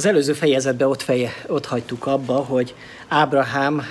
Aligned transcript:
Az 0.00 0.06
előző 0.06 0.32
fejezetben 0.32 0.88
ott, 0.88 1.02
feje, 1.02 1.30
ott 1.46 1.66
hagytuk 1.66 2.06
abba, 2.06 2.32
hogy 2.32 2.74
Ábrahám 3.08 3.82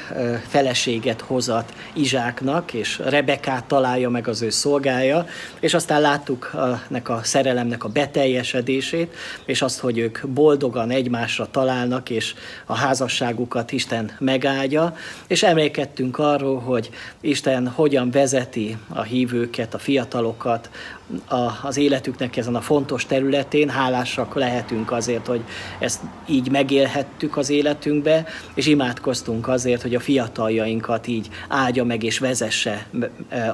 feleséget 0.48 1.22
hozat 1.22 1.74
Izsáknak, 1.94 2.74
és 2.74 3.02
Rebekát 3.06 3.66
találja 3.66 4.10
meg 4.10 4.28
az 4.28 4.42
ő 4.42 4.50
szolgája, 4.50 5.26
és 5.60 5.74
aztán 5.74 6.02
láttuk 6.02 6.52
nek 6.88 7.10
a 7.10 7.20
szerelemnek 7.24 7.84
a 7.84 7.90
beteljesedését, 7.90 9.16
és 9.46 9.62
azt, 9.62 9.80
hogy 9.80 9.98
ők 9.98 10.28
boldogan 10.28 10.90
egymásra 10.90 11.48
találnak, 11.52 12.10
és 12.10 12.34
a 12.66 12.76
házasságukat 12.76 13.72
Isten 13.72 14.12
megáldja, 14.20 14.96
és 15.28 15.44
emlékeztünk 15.44 16.18
arról, 16.18 16.60
hogy 16.60 16.90
Isten 17.22 17.68
hogyan 17.68 18.12
vezeti 18.12 18.78
a 18.90 19.02
hívőket, 19.02 19.74
a 19.74 19.80
fiatalokat 19.80 20.70
a, 21.28 21.52
az 21.64 21.78
életüknek 21.78 22.38
ezen 22.38 22.56
a 22.56 22.62
fontos 22.62 23.06
területén, 23.06 23.70
hálásak 23.70 24.36
lehetünk 24.36 24.92
azért, 24.92 25.28
hogy 25.28 25.42
ezt 25.80 26.02
így 26.28 26.52
megélhettük 26.52 27.38
az 27.38 27.50
életünkbe, 27.50 28.26
és 28.54 28.68
imádkoztunk 28.68 29.48
azért, 29.48 29.82
hogy 29.82 29.96
a 29.96 30.00
fiataljainkat 30.00 31.08
így 31.08 31.28
áldja 31.48 31.84
meg 31.84 32.04
és 32.04 32.20
vezesse 32.20 32.88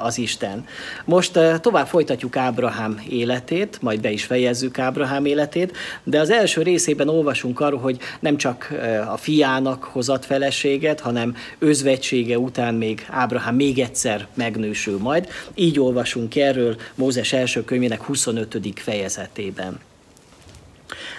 az 0.04 0.18
Isten. 0.18 0.66
Most 1.05 1.40
tovább 1.62 1.88
folytatjuk 1.88 2.36
Ábrahám 2.36 3.02
életét, 3.10 3.77
majd 3.82 4.02
be 4.02 4.12
is 4.12 4.24
fejezzük 4.24 4.80
Ábrahám 4.80 5.26
életét, 5.26 5.77
de 6.04 6.20
az 6.20 6.30
első 6.30 6.62
részében 6.62 7.10
olvasunk 7.10 7.60
arról, 7.60 7.80
hogy 7.80 7.98
nem 8.20 8.38
csak 8.38 8.74
a 9.12 9.18
fiának 9.18 9.84
hozat 9.84 10.26
feleséget, 10.26 10.99
hanem 10.99 11.35
özvegysége 11.60 12.40
után 12.40 12.74
még 12.74 13.05
Ábrahám 13.10 13.55
még 13.55 13.80
egyszer 13.80 14.27
megnősül 14.34 14.98
majd. 14.98 15.27
Így 15.54 15.80
olvasunk 15.80 16.35
erről 16.35 16.76
Mózes 16.96 17.34
első 17.34 17.44
könyvének 17.66 18.02
25. 18.02 18.58
fejezetében. 18.76 19.80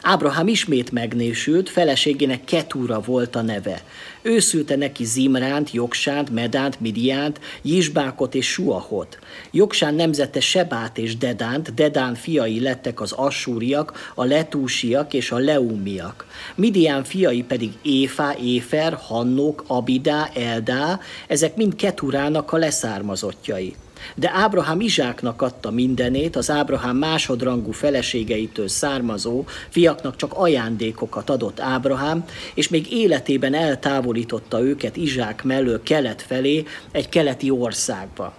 Ábrahám 0.02 0.48
ismét 0.48 0.90
megnésült, 0.92 1.68
feleségének 1.68 2.44
Ketúra 2.44 3.00
volt 3.00 3.36
a 3.36 3.42
neve. 3.42 3.82
Ő 4.22 4.38
szülte 4.38 4.76
neki 4.76 5.04
Zimránt, 5.04 5.72
Jogsánt, 5.72 6.30
Medánt, 6.30 6.80
Midiánt, 6.80 7.40
Jisbákot 7.62 8.34
és 8.34 8.46
Suahot. 8.46 9.18
Jogsán 9.50 9.94
nemzete 9.94 10.40
Sebát 10.40 10.98
és 10.98 11.16
Dedánt, 11.16 11.74
Dedán 11.74 12.14
fiai 12.14 12.60
lettek 12.60 13.00
az 13.00 13.12
Assúriak, 13.12 14.12
a 14.14 14.24
Letúsiak 14.24 15.12
és 15.12 15.30
a 15.30 15.38
Leumiak. 15.38 16.26
Midián 16.54 17.04
fiai 17.04 17.42
pedig 17.42 17.72
Éfá, 17.82 18.34
Éfer, 18.40 18.92
Hannok, 18.92 19.64
Abidá, 19.66 20.30
Eldá, 20.34 21.00
ezek 21.26 21.56
mind 21.56 21.76
Keturának 21.76 22.52
a 22.52 22.56
leszármazottjai. 22.56 23.74
De 24.14 24.30
Ábrahám 24.34 24.80
Izsáknak 24.80 25.42
adta 25.42 25.70
mindenét, 25.70 26.36
az 26.36 26.50
Ábrahám 26.50 26.96
másodrangú 26.96 27.70
feleségeitől 27.70 28.68
származó 28.68 29.44
fiaknak 29.68 30.16
csak 30.16 30.32
ajándékokat 30.34 31.30
adott 31.30 31.60
Ábrahám, 31.60 32.24
és 32.54 32.68
még 32.68 32.92
életében 32.92 33.54
eltávolította 33.54 34.62
őket 34.62 34.96
Izsák 34.96 35.44
mellől 35.44 35.82
kelet 35.82 36.22
felé, 36.22 36.64
egy 36.92 37.08
keleti 37.08 37.50
országba. 37.50 38.32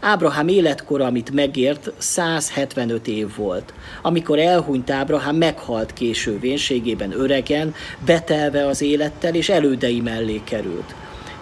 Ábrahám 0.00 0.48
életkora, 0.48 1.04
amit 1.04 1.30
megért, 1.30 1.92
175 1.98 3.06
év 3.06 3.36
volt. 3.36 3.74
Amikor 4.02 4.38
elhunyt 4.38 4.90
Ábrahám, 4.90 5.36
meghalt 5.36 5.92
késő 5.92 6.38
vénségében 6.38 7.12
öregen, 7.12 7.74
betelve 8.06 8.66
az 8.66 8.82
élettel, 8.82 9.34
és 9.34 9.48
elődei 9.48 10.00
mellé 10.00 10.40
került. 10.44 10.94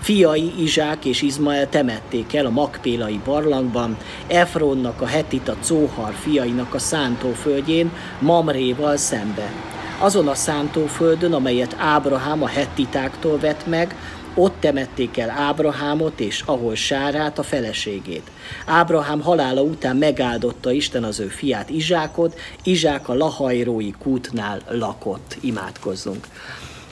Fiai 0.02 0.52
Izsák 0.62 1.04
és 1.04 1.22
Izmael 1.22 1.68
temették 1.68 2.34
el 2.34 2.46
a 2.46 2.50
Makpélai 2.50 3.20
barlangban, 3.24 3.96
Efronnak 4.26 5.00
a 5.00 5.06
hetita 5.06 5.56
Cóhar 5.60 6.12
fiainak 6.14 6.74
a 6.74 6.78
szántóföldjén, 6.78 7.92
Mamréval 8.18 8.96
szembe. 8.96 9.52
Azon 9.98 10.28
a 10.28 10.34
szántóföldön, 10.34 11.32
amelyet 11.32 11.76
Ábrahám 11.78 12.42
a 12.42 12.46
hettitáktól 12.46 13.38
vett 13.38 13.66
meg, 13.66 13.96
ott 14.34 14.54
temették 14.60 15.18
el 15.18 15.30
Ábrahámot 15.30 16.20
és 16.20 16.42
ahol 16.46 16.74
Sárát, 16.74 17.38
a 17.38 17.42
feleségét. 17.42 18.30
Ábrahám 18.66 19.20
halála 19.20 19.62
után 19.62 19.96
megáldotta 19.96 20.72
Isten 20.72 21.04
az 21.04 21.20
ő 21.20 21.26
fiát 21.26 21.70
Izsákot, 21.70 22.38
Izsák 22.62 23.08
a 23.08 23.14
lahajrói 23.14 23.90
kútnál 23.98 24.60
lakott. 24.68 25.36
Imádkozzunk. 25.40 26.26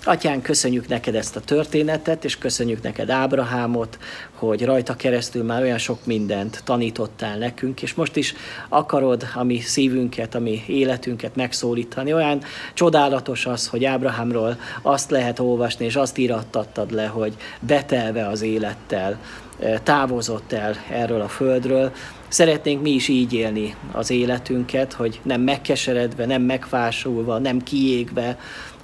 Atyán, 0.04 0.42
köszönjük 0.42 0.88
neked 0.88 1.14
ezt 1.14 1.36
a 1.36 1.40
történetet, 1.40 2.24
és 2.24 2.38
köszönjük 2.38 2.82
neked 2.82 3.10
Ábrahámot, 3.10 3.98
hogy 4.34 4.64
rajta 4.64 4.94
keresztül 4.94 5.44
már 5.44 5.62
olyan 5.62 5.78
sok 5.78 6.06
mindent 6.06 6.60
tanítottál 6.64 7.38
nekünk, 7.38 7.82
és 7.82 7.94
most 7.94 8.16
is 8.16 8.34
akarod 8.68 9.26
a 9.34 9.42
mi 9.42 9.60
szívünket, 9.60 10.34
a 10.34 10.38
mi 10.38 10.64
életünket 10.66 11.36
megszólítani. 11.36 12.12
Olyan 12.12 12.42
csodálatos 12.74 13.46
az, 13.46 13.66
hogy 13.68 13.84
Ábrahámról 13.84 14.58
azt 14.82 15.10
lehet 15.10 15.38
olvasni, 15.38 15.84
és 15.84 15.96
azt 15.96 16.18
írattattad 16.18 16.92
le, 16.92 17.06
hogy 17.06 17.34
betelve 17.60 18.26
az 18.26 18.42
élettel, 18.42 19.18
eh, 19.58 19.78
távozott 19.82 20.52
el 20.52 20.76
erről 20.90 21.20
a 21.20 21.28
földről. 21.28 21.92
Szeretnénk 22.28 22.82
mi 22.82 22.90
is 22.90 23.08
így 23.08 23.32
élni 23.32 23.74
az 23.92 24.10
életünket, 24.10 24.92
hogy 24.92 25.20
nem 25.22 25.40
megkeseredve, 25.40 26.26
nem 26.26 26.42
megfásulva, 26.42 27.38
nem 27.38 27.62
kiégve, 27.62 28.38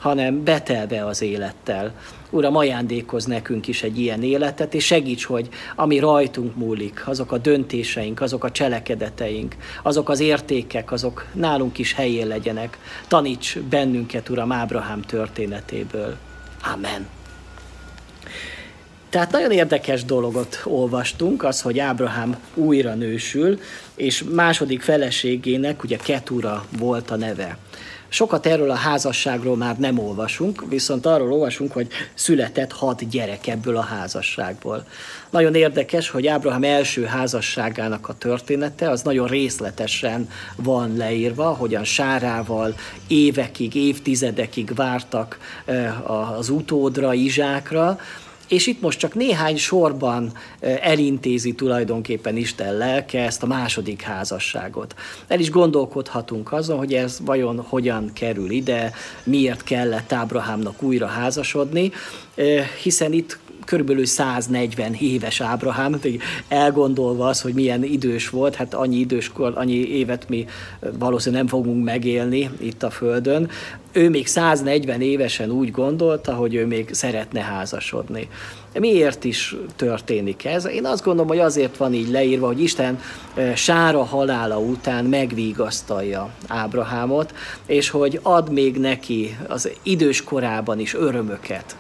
hanem 0.06 0.44
betelve 0.44 1.06
az 1.06 1.22
élettel. 1.22 1.92
Uram, 2.30 2.56
ajándékoz 2.56 3.24
nekünk 3.24 3.68
is 3.68 3.82
egy 3.82 3.98
ilyen 3.98 4.22
életet, 4.22 4.74
és 4.74 4.84
segíts, 4.84 5.24
hogy 5.24 5.48
ami 5.76 5.98
rajtunk 5.98 6.56
múlik, 6.56 7.02
azok 7.06 7.32
a 7.32 7.38
döntéseink, 7.38 8.20
azok 8.20 8.44
a 8.44 8.50
cselekedeteink, 8.50 9.56
azok 9.82 10.08
az 10.08 10.20
értékek, 10.20 10.92
azok 10.92 11.26
nálunk 11.32 11.78
is 11.78 11.92
helyén 11.92 12.26
legyenek. 12.26 12.78
Taníts 13.08 13.58
bennünket, 13.58 14.28
Uram, 14.28 14.52
Ábrahám 14.52 15.00
történetéből. 15.00 16.16
Amen. 16.74 17.06
Tehát 19.10 19.30
nagyon 19.30 19.50
érdekes 19.50 20.04
dologot 20.04 20.60
olvastunk, 20.64 21.44
az, 21.44 21.60
hogy 21.60 21.78
Ábrahám 21.78 22.36
újra 22.54 22.94
nősül, 22.94 23.60
és 23.94 24.24
második 24.34 24.82
feleségének 24.82 25.82
ugye 25.82 25.96
Ketura 25.96 26.64
volt 26.78 27.10
a 27.10 27.16
neve. 27.16 27.58
Sokat 28.08 28.46
erről 28.46 28.70
a 28.70 28.74
házasságról 28.74 29.56
már 29.56 29.78
nem 29.78 29.98
olvasunk, 29.98 30.64
viszont 30.68 31.06
arról 31.06 31.32
olvasunk, 31.32 31.72
hogy 31.72 31.88
született 32.14 32.72
hat 32.72 33.08
gyerek 33.08 33.46
ebből 33.46 33.76
a 33.76 33.80
házasságból. 33.80 34.86
Nagyon 35.30 35.54
érdekes, 35.54 36.10
hogy 36.10 36.26
Ábrahám 36.26 36.64
első 36.64 37.04
házasságának 37.04 38.08
a 38.08 38.14
története 38.14 38.90
az 38.90 39.02
nagyon 39.02 39.26
részletesen 39.26 40.28
van 40.56 40.96
leírva, 40.96 41.44
hogyan 41.44 41.84
Sárával 41.84 42.74
évekig, 43.06 43.74
évtizedekig 43.74 44.74
vártak 44.74 45.38
eh, 45.64 46.10
az 46.10 46.48
utódra, 46.48 47.14
Izsákra, 47.14 47.98
és 48.48 48.66
itt 48.66 48.80
most 48.80 48.98
csak 48.98 49.14
néhány 49.14 49.56
sorban 49.56 50.32
elintézi 50.80 51.52
tulajdonképpen 51.52 52.36
Isten 52.36 52.76
lelke 52.76 53.22
ezt 53.24 53.42
a 53.42 53.46
második 53.46 54.02
házasságot. 54.02 54.94
El 55.26 55.40
is 55.40 55.50
gondolkodhatunk 55.50 56.52
azon, 56.52 56.78
hogy 56.78 56.94
ez 56.94 57.18
vajon 57.24 57.60
hogyan 57.60 58.10
kerül 58.12 58.50
ide, 58.50 58.92
miért 59.24 59.62
kellett 59.62 60.12
Ábrahámnak 60.12 60.82
újra 60.82 61.06
házasodni, 61.06 61.92
hiszen 62.82 63.12
itt 63.12 63.38
körülbelül 63.66 64.06
140 64.06 64.94
éves 65.00 65.41
Ábrahám, 65.41 66.00
elgondolva 66.49 67.27
az, 67.27 67.41
hogy 67.41 67.54
milyen 67.54 67.84
idős 67.84 68.28
volt, 68.28 68.54
hát 68.54 68.75
annyi 68.75 68.97
időskor, 68.97 69.53
annyi 69.54 69.75
évet 69.75 70.28
mi 70.28 70.47
valószínűleg 70.99 71.44
nem 71.44 71.60
fogunk 71.60 71.84
megélni 71.84 72.50
itt 72.60 72.82
a 72.82 72.91
Földön. 72.91 73.50
Ő 73.93 74.10
még 74.10 74.27
140 74.27 75.00
évesen 75.00 75.50
úgy 75.50 75.71
gondolta, 75.71 76.34
hogy 76.34 76.54
ő 76.54 76.66
még 76.66 76.88
szeretne 76.93 77.41
házasodni. 77.41 78.28
Miért 78.78 79.25
is 79.25 79.56
történik 79.76 80.44
ez? 80.44 80.66
Én 80.66 80.84
azt 80.84 81.04
gondolom, 81.04 81.28
hogy 81.28 81.38
azért 81.38 81.76
van 81.76 81.94
így 81.94 82.09
leírva, 82.09 82.47
hogy 82.47 82.62
Isten 82.62 83.00
Sára 83.54 84.04
halála 84.04 84.59
után 84.59 85.04
megvigasztalja 85.04 86.31
Ábrahámot, 86.47 87.34
és 87.66 87.91
hogy 87.91 88.20
ad 88.22 88.53
még 88.53 88.76
neki 88.76 89.36
az 89.48 89.70
idős 89.82 90.25
korában 90.25 90.78
is 90.78 90.95
örömöket 90.95 91.77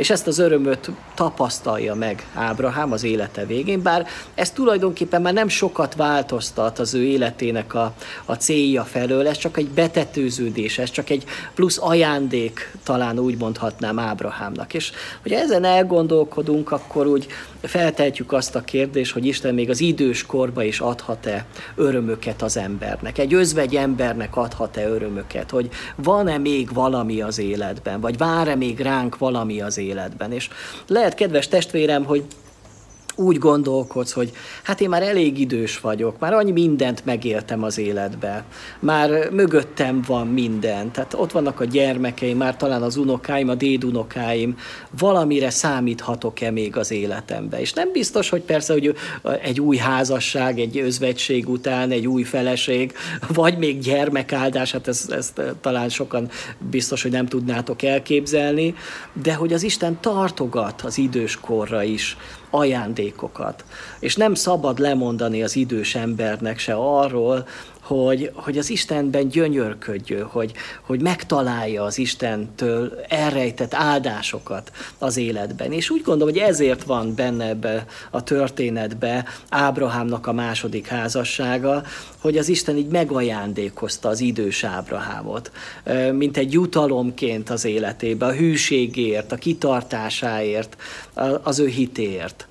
és 0.00 0.10
ezt 0.10 0.26
az 0.26 0.38
örömöt 0.38 0.90
tapasztalja 1.14 1.94
meg 1.94 2.26
Ábrahám 2.34 2.92
az 2.92 3.04
élete 3.04 3.46
végén, 3.46 3.82
bár 3.82 4.06
ez 4.34 4.50
tulajdonképpen 4.50 5.22
már 5.22 5.32
nem 5.32 5.48
sokat 5.48 5.94
változtat 5.94 6.78
az 6.78 6.94
ő 6.94 7.02
életének 7.04 7.74
a, 7.74 7.92
a 8.24 8.34
célja 8.34 8.84
felől, 8.84 9.28
ez 9.28 9.36
csak 9.36 9.56
egy 9.56 9.68
betetőződés, 9.68 10.78
ez 10.78 10.90
csak 10.90 11.10
egy 11.10 11.24
plusz 11.54 11.78
ajándék, 11.80 12.76
talán 12.84 13.18
úgy 13.18 13.36
mondhatnám 13.36 13.98
Ábrahámnak. 13.98 14.74
És 14.74 14.90
hogy 15.22 15.32
ezen 15.32 15.64
elgondolkodunk, 16.40 16.70
akkor 16.70 17.06
úgy 17.06 17.26
feltehetjük 17.62 18.32
azt 18.32 18.54
a 18.54 18.60
kérdést, 18.60 19.12
hogy 19.12 19.26
Isten 19.26 19.54
még 19.54 19.70
az 19.70 19.80
idős 19.80 20.26
korba 20.26 20.62
is 20.62 20.80
adhat-e 20.80 21.46
örömöket 21.74 22.42
az 22.42 22.56
embernek. 22.56 23.18
Egy 23.18 23.34
özvegy 23.34 23.76
embernek 23.76 24.36
adhat-e 24.36 24.88
örömöket, 24.88 25.50
hogy 25.50 25.68
van-e 25.96 26.38
még 26.38 26.72
valami 26.72 27.20
az 27.20 27.38
életben, 27.38 28.00
vagy 28.00 28.16
vár-e 28.18 28.54
még 28.54 28.80
ránk 28.80 29.18
valami 29.18 29.60
az 29.60 29.78
életben. 29.78 30.32
És 30.32 30.48
lehet, 30.86 31.14
kedves 31.14 31.48
testvérem, 31.48 32.04
hogy 32.04 32.24
úgy 33.16 33.38
gondolkodsz, 33.38 34.12
hogy 34.12 34.32
hát 34.62 34.80
én 34.80 34.88
már 34.88 35.02
elég 35.02 35.38
idős 35.38 35.80
vagyok, 35.80 36.18
már 36.18 36.32
annyi 36.32 36.50
mindent 36.50 37.04
megéltem 37.04 37.62
az 37.62 37.78
életbe, 37.78 38.44
már 38.78 39.30
mögöttem 39.30 40.02
van 40.06 40.26
minden, 40.26 40.92
tehát 40.92 41.14
ott 41.14 41.32
vannak 41.32 41.60
a 41.60 41.64
gyermekeim, 41.64 42.36
már 42.36 42.56
talán 42.56 42.82
az 42.82 42.96
unokáim, 42.96 43.48
a 43.48 43.54
dédunokáim, 43.54 44.56
valamire 44.98 45.50
számíthatok-e 45.50 46.50
még 46.50 46.76
az 46.76 46.90
életembe. 46.90 47.60
És 47.60 47.72
nem 47.72 47.92
biztos, 47.92 48.28
hogy 48.28 48.42
persze, 48.42 48.72
hogy 48.72 48.94
egy 49.42 49.60
új 49.60 49.76
házasság, 49.76 50.58
egy 50.58 50.78
özvegység 50.78 51.48
után, 51.48 51.90
egy 51.90 52.06
új 52.06 52.22
feleség, 52.22 52.92
vagy 53.28 53.58
még 53.58 53.78
gyermekáldás, 53.78 54.72
hát 54.72 54.88
ezt, 54.88 55.10
ezt 55.10 55.40
talán 55.60 55.88
sokan 55.88 56.28
biztos, 56.70 57.02
hogy 57.02 57.10
nem 57.10 57.26
tudnátok 57.26 57.82
elképzelni, 57.82 58.74
de 59.22 59.34
hogy 59.34 59.52
az 59.52 59.62
Isten 59.62 60.00
tartogat 60.00 60.82
az 60.82 60.98
időskorra 60.98 61.82
is, 61.82 62.16
ajándékokat. 62.50 63.64
És 63.98 64.16
nem 64.16 64.34
szabad 64.34 64.78
lemondani 64.78 65.42
az 65.42 65.56
idős 65.56 65.94
embernek 65.94 66.58
se 66.58 66.74
arról, 66.74 67.46
hogy, 67.94 68.30
hogy 68.34 68.58
az 68.58 68.70
Istenben 68.70 69.28
gyönyörködjön, 69.28 70.24
hogy, 70.24 70.52
hogy 70.82 71.00
megtalálja 71.00 71.82
az 71.82 71.98
Istentől 71.98 73.00
elrejtett 73.08 73.74
áldásokat 73.74 74.72
az 74.98 75.16
életben. 75.16 75.72
És 75.72 75.90
úgy 75.90 76.02
gondolom, 76.02 76.34
hogy 76.34 76.42
ezért 76.42 76.82
van 76.82 77.14
benne 77.14 77.48
ebbe 77.48 77.86
a 78.10 78.22
történetbe 78.22 79.24
Ábrahámnak 79.48 80.26
a 80.26 80.32
második 80.32 80.86
házassága, 80.86 81.82
hogy 82.18 82.38
az 82.38 82.48
Isten 82.48 82.76
így 82.76 82.90
megajándékozta 82.90 84.08
az 84.08 84.20
idős 84.20 84.64
Ábrahámot, 84.64 85.50
mint 86.12 86.36
egy 86.36 86.52
jutalomként 86.52 87.50
az 87.50 87.64
életébe, 87.64 88.26
a 88.26 88.32
hűségért, 88.32 89.32
a 89.32 89.36
kitartásáért, 89.36 90.76
az 91.42 91.58
ő 91.58 91.66
hitéért 91.66 92.48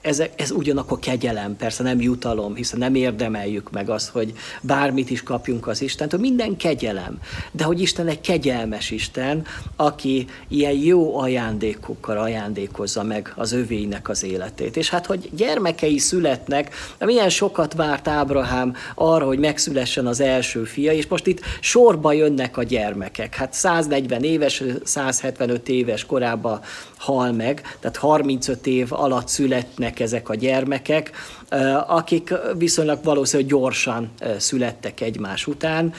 ez, 0.00 0.22
ez 0.36 0.50
ugyanakkor 0.50 0.98
kegyelem, 0.98 1.56
persze 1.56 1.82
nem 1.82 2.00
jutalom, 2.00 2.54
hiszen 2.54 2.78
nem 2.78 2.94
érdemeljük 2.94 3.70
meg 3.70 3.90
azt, 3.90 4.08
hogy 4.08 4.32
bármit 4.62 5.10
is 5.10 5.22
kapjunk 5.22 5.66
az 5.66 5.82
Istentől, 5.82 6.20
minden 6.20 6.56
kegyelem. 6.56 7.18
De 7.52 7.64
hogy 7.64 7.80
Isten 7.80 8.08
egy 8.08 8.20
kegyelmes 8.20 8.90
Isten, 8.90 9.44
aki 9.76 10.26
ilyen 10.48 10.72
jó 10.72 11.18
ajándékokkal 11.18 12.18
ajándékozza 12.18 13.02
meg 13.02 13.32
az 13.36 13.52
övéinek 13.52 14.08
az 14.08 14.24
életét. 14.24 14.76
És 14.76 14.90
hát, 14.90 15.06
hogy 15.06 15.30
gyermekei 15.32 15.98
születnek, 15.98 16.74
milyen 16.98 17.30
sokat 17.30 17.74
várt 17.74 18.08
Ábrahám 18.08 18.74
arra, 18.94 19.26
hogy 19.26 19.38
megszülessen 19.38 20.06
az 20.06 20.20
első 20.20 20.64
fia, 20.64 20.92
és 20.92 21.06
most 21.06 21.26
itt 21.26 21.40
sorba 21.60 22.12
jönnek 22.12 22.56
a 22.56 22.62
gyermekek. 22.62 23.34
Hát 23.34 23.52
140 23.52 24.22
éves, 24.22 24.62
175 24.84 25.68
éves 25.68 26.04
korában 26.04 26.60
hal 26.96 27.32
meg, 27.32 27.76
tehát 27.80 27.96
35 27.96 28.66
év 28.66 28.92
alatt 28.92 29.19
születnek 29.28 30.00
ezek 30.00 30.28
a 30.28 30.34
gyermekek, 30.34 31.10
akik 31.86 32.34
viszonylag 32.58 32.98
valószínűleg 33.02 33.50
gyorsan 33.50 34.10
születtek 34.38 35.00
egymás 35.00 35.46
után 35.46 35.92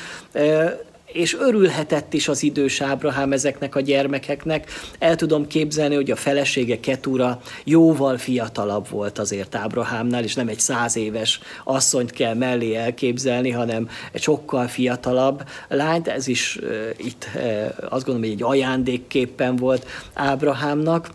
és 1.13 1.38
örülhetett 1.39 2.13
is 2.13 2.27
az 2.27 2.44
idős 2.44 2.81
Ábrahám 2.81 3.31
ezeknek 3.31 3.75
a 3.75 3.79
gyermekeknek. 3.79 4.71
El 5.00 5.15
tudom 5.15 5.47
képzelni, 5.47 5.95
hogy 5.95 6.12
a 6.12 6.15
felesége 6.15 6.79
Ketura 6.79 7.41
jóval 7.63 8.18
fiatalabb 8.18 8.89
volt 8.89 9.19
azért 9.19 9.56
Ábrahámnál, 9.56 10.24
és 10.24 10.35
nem 10.35 10.47
egy 10.47 10.59
száz 10.59 10.95
éves 10.95 11.39
asszonyt 11.63 12.12
kell 12.12 12.33
mellé 12.33 12.75
elképzelni, 12.75 13.50
hanem 13.50 13.89
egy 14.12 14.21
sokkal 14.21 14.67
fiatalabb 14.67 15.44
lányt. 15.67 16.07
Ez 16.07 16.27
is 16.27 16.59
uh, 16.62 16.89
itt 16.97 17.27
uh, 17.35 17.65
azt 17.89 18.06
gondolom, 18.06 18.21
hogy 18.21 18.31
egy 18.31 18.44
ajándékképpen 18.44 19.56
volt 19.56 19.88
Ábrahámnak. 20.13 21.09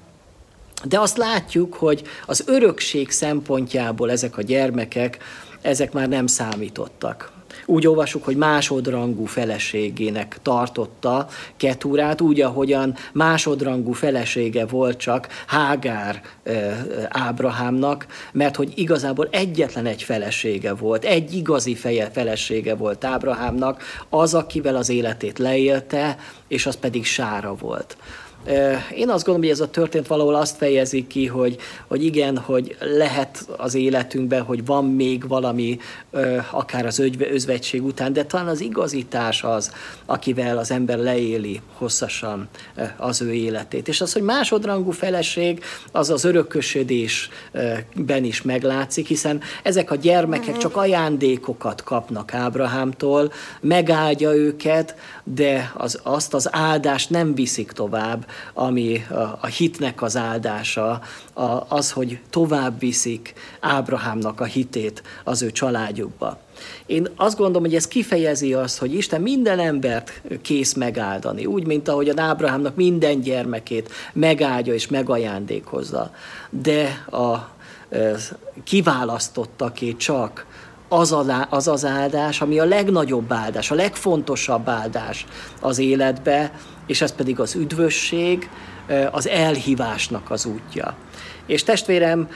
De 0.84 1.00
azt 1.00 1.16
látjuk, 1.16 1.74
hogy 1.74 2.02
az 2.26 2.44
örökség 2.46 3.10
szempontjából 3.10 4.10
ezek 4.10 4.36
a 4.36 4.42
gyermekek, 4.42 5.18
ezek 5.62 5.92
már 5.92 6.08
nem 6.08 6.26
számítottak. 6.26 7.34
Úgy 7.66 7.86
olvasjuk, 7.86 8.24
hogy 8.24 8.36
másodrangú 8.36 9.24
feleségének 9.24 10.38
tartotta 10.42 11.28
Ketúrát, 11.56 12.20
úgy, 12.20 12.40
ahogyan 12.40 12.94
másodrangú 13.12 13.92
felesége 13.92 14.66
volt 14.66 14.98
csak 14.98 15.28
Hágár 15.46 16.22
Ábrahámnak, 17.08 18.06
mert 18.32 18.56
hogy 18.56 18.72
igazából 18.74 19.28
egyetlen 19.30 19.86
egy 19.86 20.02
felesége 20.02 20.74
volt, 20.74 21.04
egy 21.04 21.34
igazi 21.34 21.74
feje 21.74 22.10
felesége 22.10 22.74
volt 22.74 23.04
Ábrahámnak, 23.04 23.82
az, 24.08 24.34
akivel 24.34 24.76
az 24.76 24.88
életét 24.88 25.38
leélte, 25.38 26.16
és 26.48 26.66
az 26.66 26.76
pedig 26.76 27.04
Sára 27.04 27.54
volt. 27.54 27.96
Én 28.94 29.08
azt 29.08 29.24
gondolom, 29.24 29.40
hogy 29.40 29.48
ez 29.48 29.60
a 29.60 29.70
történet 29.70 30.06
valahol 30.06 30.34
azt 30.34 30.56
fejezi 30.56 31.06
ki, 31.06 31.26
hogy, 31.26 31.56
hogy 31.86 32.04
igen, 32.04 32.38
hogy 32.38 32.76
lehet 32.80 33.46
az 33.56 33.74
életünkben, 33.74 34.42
hogy 34.42 34.64
van 34.64 34.84
még 34.84 35.28
valami, 35.28 35.78
akár 36.50 36.86
az 36.86 37.02
özvegység 37.18 37.84
után, 37.84 38.12
de 38.12 38.24
talán 38.24 38.46
az 38.46 38.60
igazítás 38.60 39.42
az, 39.42 39.72
akivel 40.04 40.58
az 40.58 40.70
ember 40.70 40.98
leéli 40.98 41.60
hosszasan 41.72 42.48
az 42.96 43.22
ő 43.22 43.32
életét. 43.32 43.88
És 43.88 44.00
az, 44.00 44.12
hogy 44.12 44.22
másodrangú 44.22 44.90
feleség, 44.90 45.64
az 45.92 46.10
az 46.10 46.24
örökösödésben 46.24 48.24
is 48.24 48.42
meglátszik, 48.42 49.06
hiszen 49.06 49.40
ezek 49.62 49.90
a 49.90 49.94
gyermekek 49.94 50.56
csak 50.56 50.76
ajándékokat 50.76 51.82
kapnak 51.82 52.34
Ábrahámtól, 52.34 53.32
megáldja 53.60 54.34
őket, 54.34 54.94
de 55.34 55.72
az, 55.76 56.00
azt 56.02 56.34
az 56.34 56.54
áldást 56.54 57.10
nem 57.10 57.34
viszik 57.34 57.72
tovább, 57.72 58.26
ami 58.54 59.04
a, 59.10 59.14
a 59.14 59.46
hitnek 59.46 60.02
az 60.02 60.16
áldása, 60.16 61.00
a, 61.32 61.64
az, 61.68 61.90
hogy 61.92 62.18
tovább 62.30 62.78
viszik 62.78 63.34
Ábrahámnak 63.60 64.40
a 64.40 64.44
hitét 64.44 65.02
az 65.24 65.42
ő 65.42 65.50
családjukba. 65.50 66.38
Én 66.86 67.08
azt 67.16 67.36
gondolom, 67.36 67.62
hogy 67.62 67.74
ez 67.74 67.88
kifejezi 67.88 68.54
azt, 68.54 68.78
hogy 68.78 68.94
Isten 68.94 69.22
minden 69.22 69.58
embert 69.58 70.22
kész 70.42 70.74
megáldani, 70.74 71.46
úgy, 71.46 71.66
mint 71.66 71.88
ahogy 71.88 72.08
a 72.08 72.22
Ábrahámnak 72.22 72.76
minden 72.76 73.20
gyermekét 73.20 73.90
megáldja 74.12 74.74
és 74.74 74.86
megajándékozza. 74.86 76.10
De 76.50 77.04
a 77.10 77.54
kiválasztottaké 78.64 79.96
csak 79.96 80.46
az, 80.88 81.12
a, 81.12 81.46
az 81.50 81.68
az 81.68 81.84
áldás, 81.84 82.40
ami 82.40 82.58
a 82.58 82.64
legnagyobb 82.64 83.32
áldás, 83.32 83.70
a 83.70 83.74
legfontosabb 83.74 84.68
áldás 84.68 85.26
az 85.60 85.78
életbe, 85.78 86.52
és 86.86 87.00
ez 87.00 87.14
pedig 87.14 87.40
az 87.40 87.54
üdvösség, 87.54 88.50
az 89.10 89.28
elhívásnak 89.28 90.30
az 90.30 90.44
útja. 90.44 90.94
És 91.46 91.62
testvérem, 91.62 92.28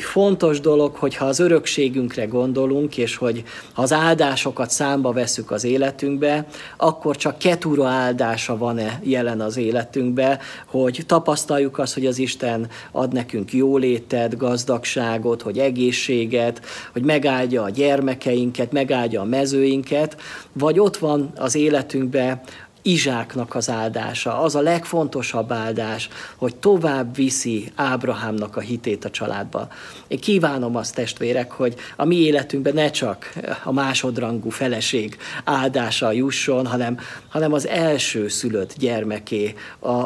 fontos 0.00 0.60
dolog, 0.60 0.94
hogyha 0.94 1.24
az 1.24 1.38
örökségünkre 1.38 2.24
gondolunk, 2.24 2.96
és 2.96 3.16
hogy 3.16 3.42
ha 3.72 3.82
az 3.82 3.92
áldásokat 3.92 4.70
számba 4.70 5.12
veszük 5.12 5.50
az 5.50 5.64
életünkbe, 5.64 6.46
akkor 6.76 7.16
csak 7.16 7.38
ketura 7.38 7.86
áldása 7.86 8.56
van-e 8.56 9.00
jelen 9.02 9.40
az 9.40 9.56
életünkbe, 9.56 10.38
hogy 10.66 11.02
tapasztaljuk 11.06 11.78
azt, 11.78 11.94
hogy 11.94 12.06
az 12.06 12.18
Isten 12.18 12.68
ad 12.92 13.12
nekünk 13.12 13.52
jólétet, 13.52 14.36
gazdagságot, 14.36 15.42
hogy 15.42 15.58
egészséget, 15.58 16.60
hogy 16.92 17.02
megáldja 17.02 17.62
a 17.62 17.70
gyermekeinket, 17.70 18.72
megáldja 18.72 19.20
a 19.20 19.24
mezőinket, 19.24 20.16
vagy 20.52 20.78
ott 20.78 20.96
van 20.96 21.32
az 21.36 21.54
életünkbe 21.54 22.42
Izsáknak 22.82 23.54
az 23.54 23.70
áldása, 23.70 24.40
az 24.40 24.54
a 24.54 24.60
legfontosabb 24.60 25.52
áldás, 25.52 26.08
hogy 26.36 26.56
tovább 26.56 27.14
viszi 27.14 27.72
Ábrahámnak 27.74 28.56
a 28.56 28.60
hitét 28.60 29.04
a 29.04 29.10
családba. 29.10 29.68
Én 30.08 30.18
kívánom 30.18 30.76
azt, 30.76 30.94
testvérek, 30.94 31.52
hogy 31.52 31.74
a 31.96 32.04
mi 32.04 32.16
életünkben 32.16 32.74
ne 32.74 32.90
csak 32.90 33.32
a 33.64 33.72
másodrangú 33.72 34.50
feleség 34.50 35.16
áldása 35.44 36.12
jusson, 36.12 36.66
hanem, 36.66 36.98
hanem 37.28 37.52
az 37.52 37.66
első 37.66 38.28
szülött 38.28 38.74
gyermeké, 38.78 39.54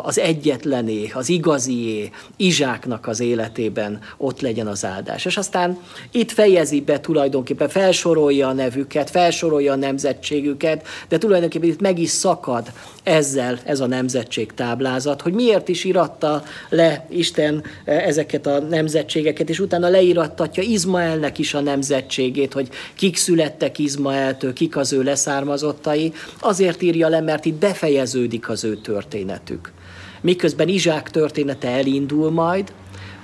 az 0.02 0.18
egyetlené, 0.18 1.10
az 1.14 1.28
igazié, 1.28 2.10
Izsáknak 2.36 3.06
az 3.06 3.20
életében 3.20 4.00
ott 4.16 4.40
legyen 4.40 4.66
az 4.66 4.84
áldás. 4.84 5.24
És 5.24 5.36
aztán 5.36 5.78
itt 6.10 6.32
fejezi 6.32 6.80
be 6.80 7.00
tulajdonképpen, 7.00 7.68
felsorolja 7.68 8.48
a 8.48 8.52
nevüket, 8.52 9.10
felsorolja 9.10 9.72
a 9.72 9.76
nemzetségüket, 9.76 10.86
de 11.08 11.18
tulajdonképpen 11.18 11.68
itt 11.68 11.80
meg 11.80 11.98
is 11.98 12.10
szakad 12.10 12.63
marad 12.64 12.92
ezzel 13.02 13.58
ez 13.64 13.80
a 13.80 13.86
nemzetség 13.86 14.54
táblázat, 14.54 15.22
hogy 15.22 15.32
miért 15.32 15.68
is 15.68 15.84
iratta 15.84 16.42
le 16.68 17.06
Isten 17.08 17.62
eh, 17.84 18.06
ezeket 18.06 18.46
a 18.46 18.58
nemzetségeket, 18.58 19.48
és 19.48 19.60
utána 19.60 19.88
leírattatja 19.88 20.62
Izmaelnek 20.62 21.38
is 21.38 21.54
a 21.54 21.60
nemzetségét, 21.60 22.52
hogy 22.52 22.68
kik 22.94 23.16
születtek 23.16 23.78
Izmaeltől, 23.78 24.52
kik 24.52 24.76
az 24.76 24.92
ő 24.92 25.02
leszármazottai, 25.02 26.12
azért 26.40 26.82
írja 26.82 27.08
le, 27.08 27.20
mert 27.20 27.44
itt 27.44 27.54
befejeződik 27.54 28.48
az 28.48 28.64
ő 28.64 28.76
történetük. 28.76 29.72
Miközben 30.20 30.68
Izsák 30.68 31.10
története 31.10 31.68
elindul 31.68 32.30
majd, 32.30 32.72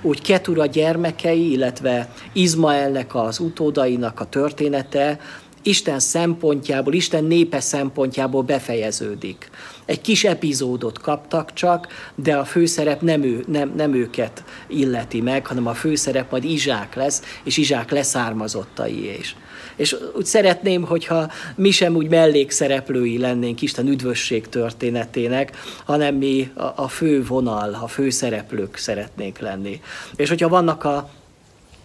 úgy 0.01 0.21
Ketura 0.21 0.65
gyermekei, 0.65 1.51
illetve 1.51 2.13
Izmaelnek 2.33 3.15
az 3.15 3.39
utódainak 3.39 4.19
a 4.19 4.25
története 4.25 5.19
Isten 5.61 5.99
szempontjából, 5.99 6.93
Isten 6.93 7.23
népe 7.23 7.59
szempontjából 7.59 8.41
befejeződik. 8.41 9.49
Egy 9.85 10.01
kis 10.01 10.23
epizódot 10.23 10.99
kaptak 10.99 11.53
csak, 11.53 11.87
de 12.15 12.35
a 12.35 12.45
főszerep 12.45 13.01
nem, 13.01 13.23
ő, 13.23 13.43
nem, 13.47 13.73
nem 13.75 13.93
őket 13.93 14.43
illeti 14.67 15.21
meg, 15.21 15.47
hanem 15.47 15.67
a 15.67 15.73
főszerep 15.73 16.31
majd 16.31 16.43
Izsák 16.43 16.95
lesz, 16.95 17.21
és 17.43 17.57
Izsák 17.57 17.91
leszármazottai 17.91 19.17
is. 19.19 19.35
És 19.75 19.95
úgy 20.15 20.25
szeretném, 20.25 20.83
hogyha 20.83 21.31
mi 21.55 21.71
sem 21.71 21.95
úgy 21.95 22.09
mellékszereplői 22.09 23.17
lennénk 23.17 23.61
Isten 23.61 23.87
üdvösség 23.87 24.49
történetének, 24.49 25.51
hanem 25.85 26.15
mi 26.15 26.51
a, 26.55 26.63
a 26.75 26.87
fő 26.87 27.23
vonal, 27.23 27.73
a 27.81 27.87
fő 27.87 28.09
szereplők 28.09 28.77
szeretnénk 28.77 29.39
lenni. 29.39 29.81
És 30.15 30.29
hogyha 30.29 30.47
vannak 30.47 30.83
a 30.83 31.09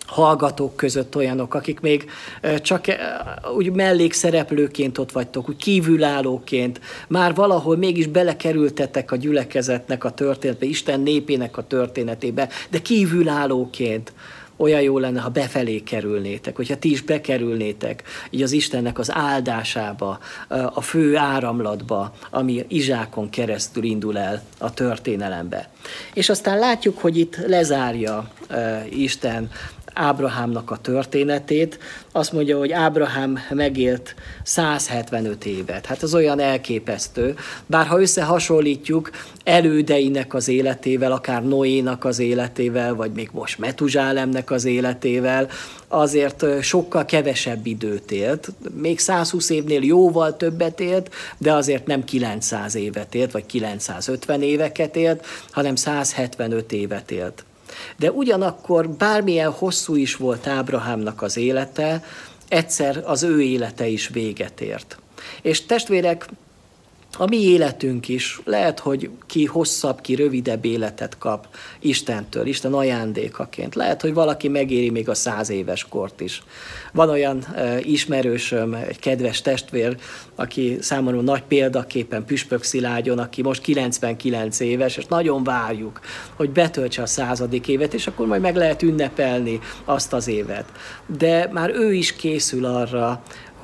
hallgatók 0.06 0.76
között 0.76 1.16
olyanok, 1.16 1.54
akik 1.54 1.80
még 1.80 2.10
csak 2.58 2.84
úgy 3.56 3.72
mellékszereplőként 3.72 4.98
ott 4.98 5.12
vagytok, 5.12 5.48
úgy 5.48 5.56
kívülállóként, 5.56 6.80
már 7.08 7.34
valahol 7.34 7.76
mégis 7.76 8.06
belekerültetek 8.06 9.12
a 9.12 9.16
gyülekezetnek 9.16 10.04
a 10.04 10.10
történetbe, 10.10 10.66
Isten 10.66 11.00
népének 11.00 11.56
a 11.56 11.66
történetébe, 11.66 12.48
de 12.70 12.78
kívülállóként 12.78 14.12
olyan 14.58 14.80
jó 14.80 14.98
lenne, 14.98 15.20
ha 15.20 15.28
befelé 15.28 15.80
kerülnétek, 15.80 16.56
hogyha 16.56 16.76
ti 16.76 16.90
is 16.90 17.02
bekerülnétek 17.02 18.02
így 18.30 18.42
az 18.42 18.52
Istennek 18.52 18.98
az 18.98 19.12
áldásába, 19.14 20.18
a 20.75 20.80
fő 20.80 21.16
áramlatba, 21.16 22.12
ami 22.30 22.64
Izsákon 22.68 23.30
keresztül 23.30 23.84
indul 23.84 24.18
el 24.18 24.42
a 24.58 24.75
történelembe. 24.75 25.70
És 26.14 26.28
aztán 26.28 26.58
látjuk, 26.58 26.98
hogy 26.98 27.18
itt 27.18 27.36
lezárja 27.46 28.30
Isten 28.90 29.50
Ábrahámnak 29.98 30.70
a 30.70 30.76
történetét. 30.76 31.78
Azt 32.12 32.32
mondja, 32.32 32.58
hogy 32.58 32.72
Ábrahám 32.72 33.38
megélt 33.50 34.14
175 34.42 35.44
évet. 35.44 35.86
Hát 35.86 36.02
az 36.02 36.14
olyan 36.14 36.40
elképesztő. 36.40 37.34
Bár 37.66 37.86
ha 37.86 38.00
összehasonlítjuk 38.00 39.10
elődeinek 39.44 40.34
az 40.34 40.48
életével, 40.48 41.12
akár 41.12 41.44
Noénak 41.44 42.04
az 42.04 42.18
életével, 42.18 42.94
vagy 42.94 43.12
még 43.12 43.28
most 43.32 43.58
Metuzsálemnek 43.58 44.50
az 44.50 44.64
életével, 44.64 45.48
azért 45.88 46.62
sokkal 46.62 47.04
kevesebb 47.04 47.66
időt 47.66 48.10
élt. 48.10 48.48
Még 48.74 48.98
120 48.98 49.50
évnél 49.50 49.82
jóval 49.82 50.36
többet 50.36 50.80
élt, 50.80 51.14
de 51.38 51.52
azért 51.52 51.86
nem 51.86 52.04
900 52.04 52.74
évet 52.74 53.14
élt, 53.14 53.32
vagy 53.32 53.46
950 53.46 54.42
éveket 54.42 54.96
élt, 54.96 55.26
hanem 55.50 55.76
175 55.76 56.72
évet 56.72 57.10
élt. 57.10 57.44
De 57.97 58.11
ugyanakkor 58.11 58.88
bármilyen 58.88 59.50
hosszú 59.50 59.95
is 59.95 60.16
volt 60.16 60.47
Ábrahámnak 60.47 61.23
az 61.23 61.37
élete, 61.37 62.04
egyszer 62.49 63.02
az 63.04 63.23
ő 63.23 63.42
élete 63.42 63.87
is 63.87 64.09
véget 64.09 64.61
ért. 64.61 64.99
És 65.42 65.66
testvérek, 65.66 66.26
a 67.18 67.26
mi 67.26 67.42
életünk 67.42 68.08
is 68.08 68.40
lehet, 68.44 68.78
hogy 68.78 69.11
ki 69.26 69.44
hosszabb, 69.44 70.00
ki 70.00 70.14
rövidebb 70.14 70.64
életet 70.64 71.18
kap 71.18 71.49
Istentől, 71.80 72.46
Isten 72.46 72.73
ajándékaként. 72.73 73.75
Lehet, 73.75 74.00
hogy 74.00 74.14
valaki 74.14 74.49
megéri 74.49 74.90
még 74.90 75.08
a 75.08 75.14
száz 75.14 75.50
éves 75.50 75.87
kort 75.88 76.20
is. 76.20 76.42
Van 76.92 77.08
olyan 77.08 77.44
uh, 77.54 77.88
ismerősöm, 77.88 78.75
egy 78.75 78.99
kedves 78.99 79.42
testvér, 79.42 79.96
aki 80.35 80.76
számomra 80.80 81.20
nagy 81.20 81.42
példaképpen 81.42 82.25
Püspök 82.25 82.62
Szilágyon, 82.62 83.18
aki 83.18 83.42
most 83.42 83.62
99 83.62 84.61
éves, 84.61 84.96
és 84.96 85.06
nagyon 85.06 85.44
várjuk, 85.44 86.00
hogy 86.35 86.50
betöltse 86.50 87.02
a 87.02 87.06
századik 87.06 87.68
évet, 87.68 87.94
és 87.94 88.06
akkor 88.06 88.26
majd 88.26 88.40
meg 88.40 88.56
lehet 88.56 88.82
ünnepelni 88.82 89.61
azt 89.85 90.12
az 90.12 90.28
évet. 90.28 90.64
De 91.18 91.49
már 91.52 91.70
ő 91.70 91.92
is 91.92 92.12
készül 92.16 92.64
arra, 92.64 93.23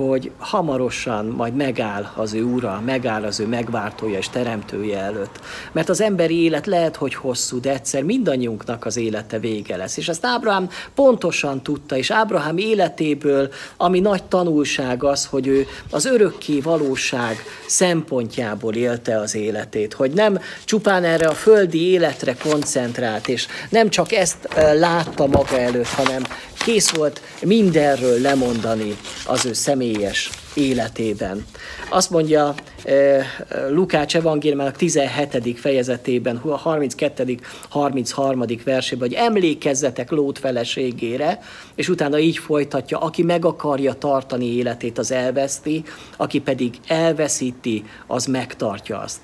hogy 0.08 0.30
hamarosan 0.38 1.26
majd 1.26 1.54
megáll 1.54 2.12
az 2.16 2.34
ő 2.34 2.42
ura, 2.42 2.82
megáll 2.84 3.24
az 3.24 3.40
ő 3.40 3.46
megváltója 3.46 4.18
és 4.18 4.28
teremtője 4.28 4.98
előtt. 4.98 5.40
Mert 5.72 5.88
az 5.88 6.00
emberi 6.00 6.42
élet 6.42 6.66
lehet, 6.66 6.96
hogy 6.96 7.14
hosszú, 7.14 7.60
de 7.60 7.72
egyszer 7.72 8.02
mindannyiunknak 8.02 8.84
az 8.84 8.96
élete 8.96 9.38
vége 9.38 9.76
lesz. 9.76 9.96
És 9.96 10.08
ezt 10.08 10.26
Ábrahám 10.26 10.68
pontosan 10.94 11.62
tudta, 11.62 11.96
és 11.96 12.10
Ábrahám 12.10 12.56
életéből, 12.56 13.50
ami 13.76 14.00
nagy 14.00 14.22
tanulság 14.24 15.04
az, 15.04 15.26
hogy 15.26 15.46
ő 15.46 15.66
az 15.90 16.04
örökké 16.04 16.60
valóság 16.60 17.36
szempontjából 17.66 18.74
élte 18.74 19.18
az 19.18 19.34
életét, 19.34 19.92
hogy 19.92 20.10
nem 20.10 20.38
csupán 20.64 21.04
erre 21.04 21.26
a 21.28 21.34
földi 21.34 21.90
életre 21.90 22.34
koncentrált, 22.34 23.28
és 23.28 23.46
nem 23.68 23.88
csak 23.88 24.12
ezt 24.12 24.44
eh, 24.44 24.74
látta 24.74 25.26
maga 25.26 25.58
előtt, 25.58 25.88
hanem 25.88 26.22
kész 26.64 26.90
volt 26.90 27.20
mindenről 27.42 28.20
lemondani 28.20 28.96
az 29.26 29.46
ő 29.46 29.52
személyes 29.52 30.30
életében. 30.54 31.46
Azt 31.90 32.10
mondja 32.10 32.54
eh, 32.84 33.26
Lukács 33.70 34.16
evangéliumának 34.16 34.76
17. 34.76 35.58
fejezetében, 35.58 36.36
a 36.36 36.56
32. 36.56 37.38
33. 37.68 38.44
versében, 38.64 39.08
hogy 39.08 39.16
emlékezzetek 39.16 40.10
Lót 40.10 40.38
feleségére, 40.38 41.40
és 41.74 41.88
utána 41.88 42.18
így 42.18 42.38
folytatja, 42.38 42.98
aki 42.98 43.22
meg 43.22 43.44
akarja 43.44 43.92
tartani 43.92 44.56
életét, 44.56 44.98
az 44.98 45.12
elveszti, 45.12 45.82
aki 46.16 46.40
pedig 46.40 46.74
elveszíti, 46.86 47.84
az 48.06 48.26
megtartja 48.26 48.98
azt. 48.98 49.20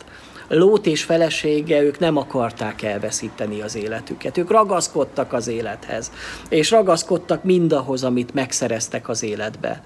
Lót 0.49 0.87
és 0.87 1.03
felesége, 1.03 1.83
ők 1.83 1.99
nem 1.99 2.17
akarták 2.17 2.83
elveszíteni 2.83 3.61
az 3.61 3.75
életüket. 3.75 4.37
Ők 4.37 4.51
ragaszkodtak 4.51 5.33
az 5.33 5.49
élethez, 5.49 6.13
és 6.49 6.71
ragaszkodtak 6.71 7.45
mindahhoz, 7.45 8.05
amit 8.05 8.35
megszereztek 8.35 9.09
az 9.09 9.23
életbe. 9.23 9.83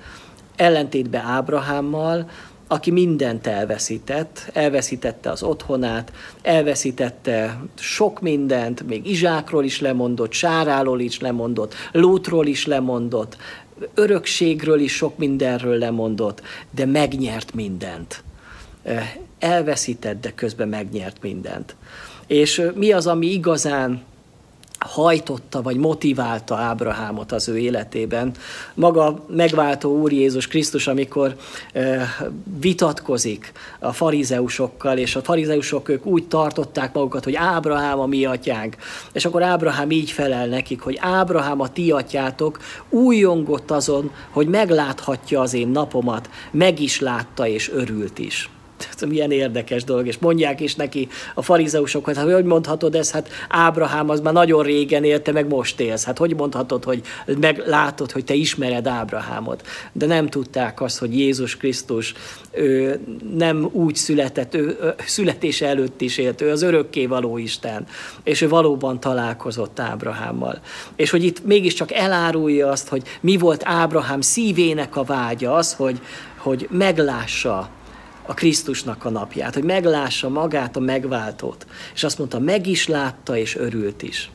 Ellentétben 0.56 1.24
Ábrahámmal, 1.24 2.30
aki 2.68 2.90
mindent 2.90 3.46
elveszített, 3.46 4.50
elveszítette 4.52 5.30
az 5.30 5.42
otthonát, 5.42 6.12
elveszítette 6.42 7.60
sok 7.78 8.20
mindent, 8.20 8.86
még 8.86 9.06
Izsákról 9.06 9.64
is 9.64 9.80
lemondott, 9.80 10.32
Sáráról 10.32 11.00
is 11.00 11.20
lemondott, 11.20 11.74
Lótról 11.92 12.46
is 12.46 12.66
lemondott, 12.66 13.36
örökségről 13.94 14.80
is 14.80 14.92
sok 14.92 15.18
mindenről 15.18 15.78
lemondott, 15.78 16.42
de 16.70 16.86
megnyert 16.86 17.54
mindent 17.54 18.22
elveszített, 19.38 20.20
de 20.20 20.32
közben 20.34 20.68
megnyert 20.68 21.16
mindent. 21.22 21.76
És 22.26 22.62
mi 22.74 22.92
az, 22.92 23.06
ami 23.06 23.26
igazán 23.26 24.02
hajtotta 24.84 25.62
vagy 25.62 25.76
motiválta 25.76 26.56
Ábrahámot 26.56 27.32
az 27.32 27.48
ő 27.48 27.58
életében. 27.58 28.32
Maga 28.74 29.24
megváltó 29.28 30.00
Úr 30.00 30.12
Jézus 30.12 30.46
Krisztus, 30.46 30.86
amikor 30.86 31.36
vitatkozik 32.60 33.52
a 33.78 33.92
farizeusokkal, 33.92 34.98
és 34.98 35.16
a 35.16 35.22
farizeusok 35.22 35.88
ők 35.88 36.06
úgy 36.06 36.28
tartották 36.28 36.92
magukat, 36.92 37.24
hogy 37.24 37.34
Ábrahám 37.34 37.98
a 37.98 38.06
mi 38.06 38.24
atyánk. 38.24 38.76
És 39.12 39.24
akkor 39.24 39.42
Ábrahám 39.42 39.90
így 39.90 40.10
felel 40.10 40.46
nekik, 40.46 40.80
hogy 40.80 40.98
Ábrahám 41.00 41.60
a 41.60 41.72
ti 41.72 41.90
atyátok 41.90 42.58
újongott 42.88 43.70
azon, 43.70 44.10
hogy 44.30 44.46
megláthatja 44.46 45.40
az 45.40 45.54
én 45.54 45.68
napomat, 45.68 46.30
meg 46.50 46.80
is 46.80 47.00
látta 47.00 47.46
és 47.46 47.70
örült 47.70 48.18
is. 48.18 48.50
Tehát 48.82 49.06
milyen 49.06 49.30
érdekes 49.30 49.84
dolog, 49.84 50.06
és 50.06 50.18
mondják 50.18 50.60
is 50.60 50.74
neki 50.74 51.08
a 51.34 51.42
farizeusok, 51.42 52.04
hogy 52.04 52.16
hát 52.16 52.32
hogy 52.32 52.44
mondhatod 52.44 52.94
ezt, 52.94 53.10
hát 53.10 53.28
Ábrahám 53.48 54.08
az 54.08 54.20
már 54.20 54.32
nagyon 54.32 54.62
régen 54.62 55.04
élte, 55.04 55.32
meg 55.32 55.48
most 55.48 55.80
élsz. 55.80 56.04
Hát 56.04 56.18
hogy 56.18 56.34
mondhatod, 56.36 56.84
hogy 56.84 57.02
meglátod, 57.40 58.10
hogy 58.10 58.24
te 58.24 58.34
ismered 58.34 58.86
Ábrahámot. 58.86 59.66
De 59.92 60.06
nem 60.06 60.28
tudták 60.28 60.80
azt, 60.80 60.98
hogy 60.98 61.18
Jézus 61.18 61.56
Krisztus 61.56 62.14
ő 62.52 63.00
nem 63.34 63.68
úgy 63.72 63.94
született, 63.94 64.54
ő 64.54 64.94
születése 65.06 65.66
előtt 65.66 66.00
is 66.00 66.18
élt, 66.18 66.40
ő 66.40 66.50
az 66.50 66.62
örökké 66.62 67.06
való 67.06 67.38
Isten, 67.38 67.86
és 68.22 68.40
ő 68.40 68.48
valóban 68.48 69.00
találkozott 69.00 69.80
Ábrahámmal. 69.80 70.60
És 70.96 71.10
hogy 71.10 71.24
itt 71.24 71.44
mégiscsak 71.44 71.92
elárulja 71.92 72.68
azt, 72.68 72.88
hogy 72.88 73.02
mi 73.20 73.36
volt 73.36 73.62
Ábrahám 73.64 74.20
szívének 74.20 74.96
a 74.96 75.02
vágya, 75.02 75.54
az, 75.54 75.74
hogy, 75.74 76.00
hogy 76.36 76.68
meglássa 76.70 77.70
a 78.26 78.34
Krisztusnak 78.34 79.04
a 79.04 79.10
napját, 79.10 79.54
hogy 79.54 79.64
meglássa 79.64 80.28
magát 80.28 80.76
a 80.76 80.80
megváltót. 80.80 81.66
És 81.94 82.04
azt 82.04 82.18
mondta, 82.18 82.38
meg 82.38 82.66
is 82.66 82.88
látta, 82.88 83.36
és 83.36 83.56
örült 83.56 84.02
is. 84.02 84.30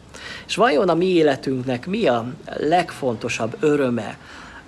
És 0.48 0.56
vajon 0.56 0.90
a 0.90 0.94
mi 0.94 1.06
életünknek 1.06 1.88
mi 1.88 2.08
a 2.08 2.26
legfontosabb 2.58 3.58
öröme, 3.60 4.18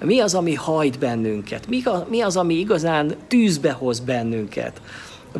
mi 0.03 0.19
az, 0.19 0.35
ami 0.35 0.53
hajt 0.53 0.99
bennünket? 0.99 1.67
Mi, 2.09 2.21
az, 2.21 2.37
ami 2.37 2.53
igazán 2.53 3.15
tűzbe 3.27 3.71
hoz 3.71 3.99
bennünket? 3.99 4.81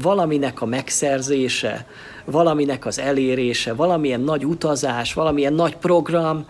Valaminek 0.01 0.61
a 0.61 0.65
megszerzése, 0.65 1.85
valaminek 2.25 2.85
az 2.85 2.99
elérése, 2.99 3.73
valamilyen 3.73 4.21
nagy 4.21 4.45
utazás, 4.45 5.13
valamilyen 5.13 5.53
nagy 5.53 5.75
program, 5.75 6.45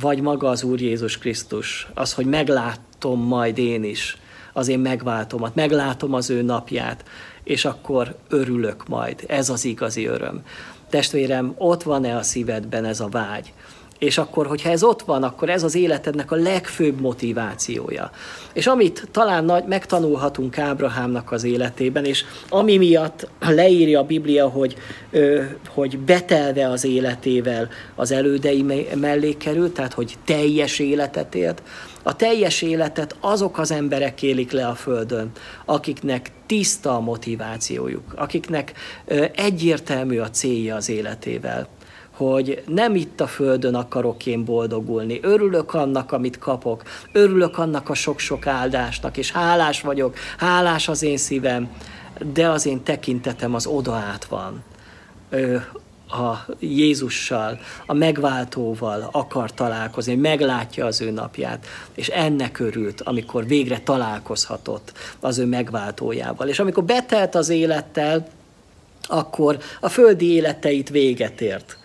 vagy 0.00 0.20
maga 0.20 0.48
az 0.48 0.62
Úr 0.62 0.80
Jézus 0.80 1.18
Krisztus, 1.18 1.88
az, 1.94 2.12
hogy 2.12 2.26
meglátom 2.26 3.20
majd 3.20 3.58
én 3.58 3.84
is 3.84 4.16
az 4.52 4.68
én 4.68 4.78
megváltomat, 4.78 5.54
meglátom 5.54 6.14
az 6.14 6.30
ő 6.30 6.42
napját, 6.42 7.04
és 7.44 7.64
akkor 7.64 8.16
örülök 8.28 8.88
majd. 8.88 9.24
Ez 9.26 9.48
az 9.48 9.64
igazi 9.64 10.06
öröm. 10.06 10.42
Testvérem, 10.90 11.54
ott 11.56 11.82
van-e 11.82 12.16
a 12.16 12.22
szívedben 12.22 12.84
ez 12.84 13.00
a 13.00 13.08
vágy? 13.08 13.52
És 14.02 14.18
akkor, 14.18 14.46
hogyha 14.46 14.70
ez 14.70 14.82
ott 14.82 15.02
van, 15.02 15.22
akkor 15.22 15.50
ez 15.50 15.62
az 15.62 15.74
életednek 15.74 16.30
a 16.30 16.36
legfőbb 16.36 17.00
motivációja. 17.00 18.10
És 18.52 18.66
amit 18.66 19.08
talán 19.10 19.44
nagy, 19.44 19.64
megtanulhatunk 19.64 20.58
Ábrahámnak 20.58 21.32
az 21.32 21.44
életében, 21.44 22.04
és 22.04 22.24
ami 22.48 22.76
miatt 22.76 23.28
leírja 23.40 24.00
a 24.00 24.04
Biblia, 24.04 24.48
hogy, 24.48 24.76
ö, 25.10 25.42
hogy 25.68 25.98
betelve 25.98 26.68
az 26.68 26.84
életével 26.84 27.68
az 27.94 28.10
elődei 28.10 28.88
mellé 28.94 29.32
került, 29.32 29.74
tehát 29.74 29.92
hogy 29.92 30.16
teljes 30.24 30.78
életet 30.78 31.34
élt, 31.34 31.62
a 32.02 32.16
teljes 32.16 32.62
életet 32.62 33.16
azok 33.20 33.58
az 33.58 33.70
emberek 33.70 34.22
élik 34.22 34.52
le 34.52 34.66
a 34.66 34.74
Földön, 34.74 35.30
akiknek 35.64 36.30
tiszta 36.46 36.96
a 36.96 37.00
motivációjuk, 37.00 38.14
akiknek 38.16 38.72
egyértelmű 39.34 40.18
a 40.18 40.30
célja 40.30 40.74
az 40.76 40.88
életével 40.88 41.68
hogy 42.16 42.62
nem 42.66 42.94
itt 42.94 43.20
a 43.20 43.26
földön 43.26 43.74
akarok 43.74 44.26
én 44.26 44.44
boldogulni, 44.44 45.18
örülök 45.22 45.74
annak, 45.74 46.12
amit 46.12 46.38
kapok, 46.38 46.82
örülök 47.12 47.58
annak 47.58 47.88
a 47.88 47.94
sok-sok 47.94 48.46
áldásnak, 48.46 49.16
és 49.16 49.32
hálás 49.32 49.80
vagyok, 49.80 50.16
hálás 50.38 50.88
az 50.88 51.02
én 51.02 51.16
szívem, 51.16 51.70
de 52.32 52.48
az 52.48 52.66
én 52.66 52.82
tekintetem 52.82 53.54
az 53.54 53.66
oda 53.66 53.94
át 53.94 54.24
van. 54.24 54.64
A 56.08 56.52
Jézussal, 56.58 57.58
a 57.86 57.92
megváltóval 57.92 59.08
akar 59.12 59.54
találkozni, 59.54 60.14
meglátja 60.14 60.86
az 60.86 61.00
ő 61.00 61.10
napját, 61.10 61.66
és 61.94 62.08
ennek 62.08 62.58
örült, 62.58 63.00
amikor 63.00 63.46
végre 63.46 63.80
találkozhatott 63.80 64.92
az 65.20 65.38
ő 65.38 65.44
megváltójával. 65.44 66.48
És 66.48 66.58
amikor 66.58 66.84
betelt 66.84 67.34
az 67.34 67.48
élettel, 67.48 68.26
akkor 69.02 69.58
a 69.80 69.88
földi 69.88 70.32
életeit 70.32 70.88
véget 70.88 71.40
ért, 71.40 71.76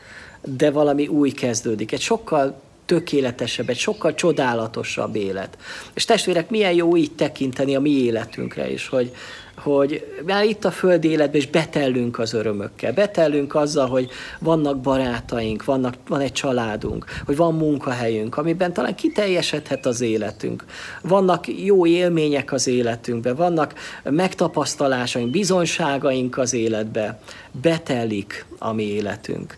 de 0.43 0.71
valami 0.71 1.07
új 1.07 1.31
kezdődik. 1.31 1.91
Egy 1.91 2.01
sokkal 2.01 2.61
tökéletesebb, 2.87 3.69
egy 3.69 3.77
sokkal 3.77 4.13
csodálatosabb 4.13 5.15
élet. 5.15 5.57
És 5.93 6.05
testvérek, 6.05 6.49
milyen 6.49 6.73
jó 6.73 6.95
így 6.95 7.11
tekinteni 7.11 7.75
a 7.75 7.79
mi 7.79 7.89
életünkre 7.89 8.71
is, 8.71 8.87
hogy, 8.87 9.11
hogy 9.57 10.21
már 10.25 10.43
itt 10.45 10.65
a 10.65 10.71
földi 10.71 11.09
életben 11.09 11.39
is 11.39 11.47
betellünk 11.47 12.19
az 12.19 12.33
örömökkel, 12.33 12.93
betellünk 12.93 13.55
azzal, 13.55 13.87
hogy 13.87 14.09
vannak 14.39 14.77
barátaink, 14.77 15.65
vannak, 15.65 15.93
van 16.07 16.19
egy 16.19 16.31
családunk, 16.31 17.05
hogy 17.25 17.35
van 17.35 17.55
munkahelyünk, 17.55 18.37
amiben 18.37 18.73
talán 18.73 18.95
kiteljesedhet 18.95 19.85
az 19.85 20.01
életünk. 20.01 20.65
Vannak 21.01 21.47
jó 21.65 21.85
élmények 21.85 22.51
az 22.51 22.67
életünkben, 22.67 23.35
vannak 23.35 23.73
megtapasztalásaink, 24.03 25.29
bizonságaink 25.29 26.37
az 26.37 26.53
életbe. 26.53 27.19
Betelik 27.61 28.45
a 28.57 28.73
mi 28.73 28.83
életünk. 28.83 29.57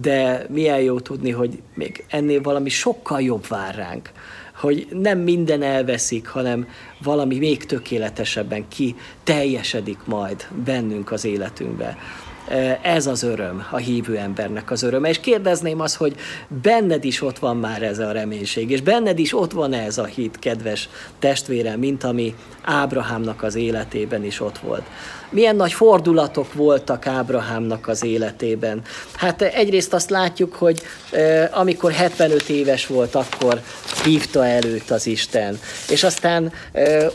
De 0.00 0.46
milyen 0.48 0.80
jó 0.80 1.00
tudni, 1.00 1.30
hogy 1.30 1.62
még 1.74 2.04
ennél 2.08 2.40
valami 2.40 2.68
sokkal 2.68 3.20
jobb 3.20 3.46
vár 3.46 3.74
ránk 3.74 4.10
hogy 4.56 4.86
nem 4.90 5.18
minden 5.18 5.62
elveszik, 5.62 6.28
hanem 6.28 6.68
valami 7.02 7.38
még 7.38 7.64
tökéletesebben 7.64 8.68
ki 8.68 8.94
teljesedik 9.24 9.98
majd 10.04 10.46
bennünk 10.64 11.12
az 11.12 11.24
életünkbe. 11.24 11.96
Ez 12.82 13.06
az 13.06 13.22
öröm, 13.22 13.66
a 13.70 13.76
hívő 13.76 14.16
embernek 14.16 14.70
az 14.70 14.82
öröme. 14.82 15.08
És 15.08 15.20
kérdezném 15.20 15.80
azt, 15.80 15.96
hogy 15.96 16.14
benned 16.62 17.04
is 17.04 17.22
ott 17.22 17.38
van 17.38 17.56
már 17.56 17.82
ez 17.82 17.98
a 17.98 18.12
reménység, 18.12 18.70
és 18.70 18.82
benned 18.82 19.18
is 19.18 19.34
ott 19.34 19.52
van 19.52 19.72
ez 19.72 19.98
a 19.98 20.04
hit, 20.04 20.38
kedves 20.38 20.88
testvérem, 21.18 21.78
mint 21.78 22.04
ami 22.04 22.34
Ábrahámnak 22.62 23.42
az 23.42 23.54
életében 23.54 24.24
is 24.24 24.40
ott 24.40 24.58
volt 24.58 24.84
milyen 25.30 25.56
nagy 25.56 25.72
fordulatok 25.72 26.52
voltak 26.52 27.06
Ábrahámnak 27.06 27.88
az 27.88 28.04
életében. 28.04 28.82
Hát 29.16 29.42
egyrészt 29.42 29.94
azt 29.94 30.10
látjuk, 30.10 30.54
hogy 30.54 30.82
amikor 31.50 31.92
75 31.92 32.48
éves 32.48 32.86
volt, 32.86 33.14
akkor 33.14 33.60
hívta 34.04 34.46
előtt 34.46 34.90
az 34.90 35.06
Isten. 35.06 35.58
És 35.88 36.04
aztán 36.04 36.52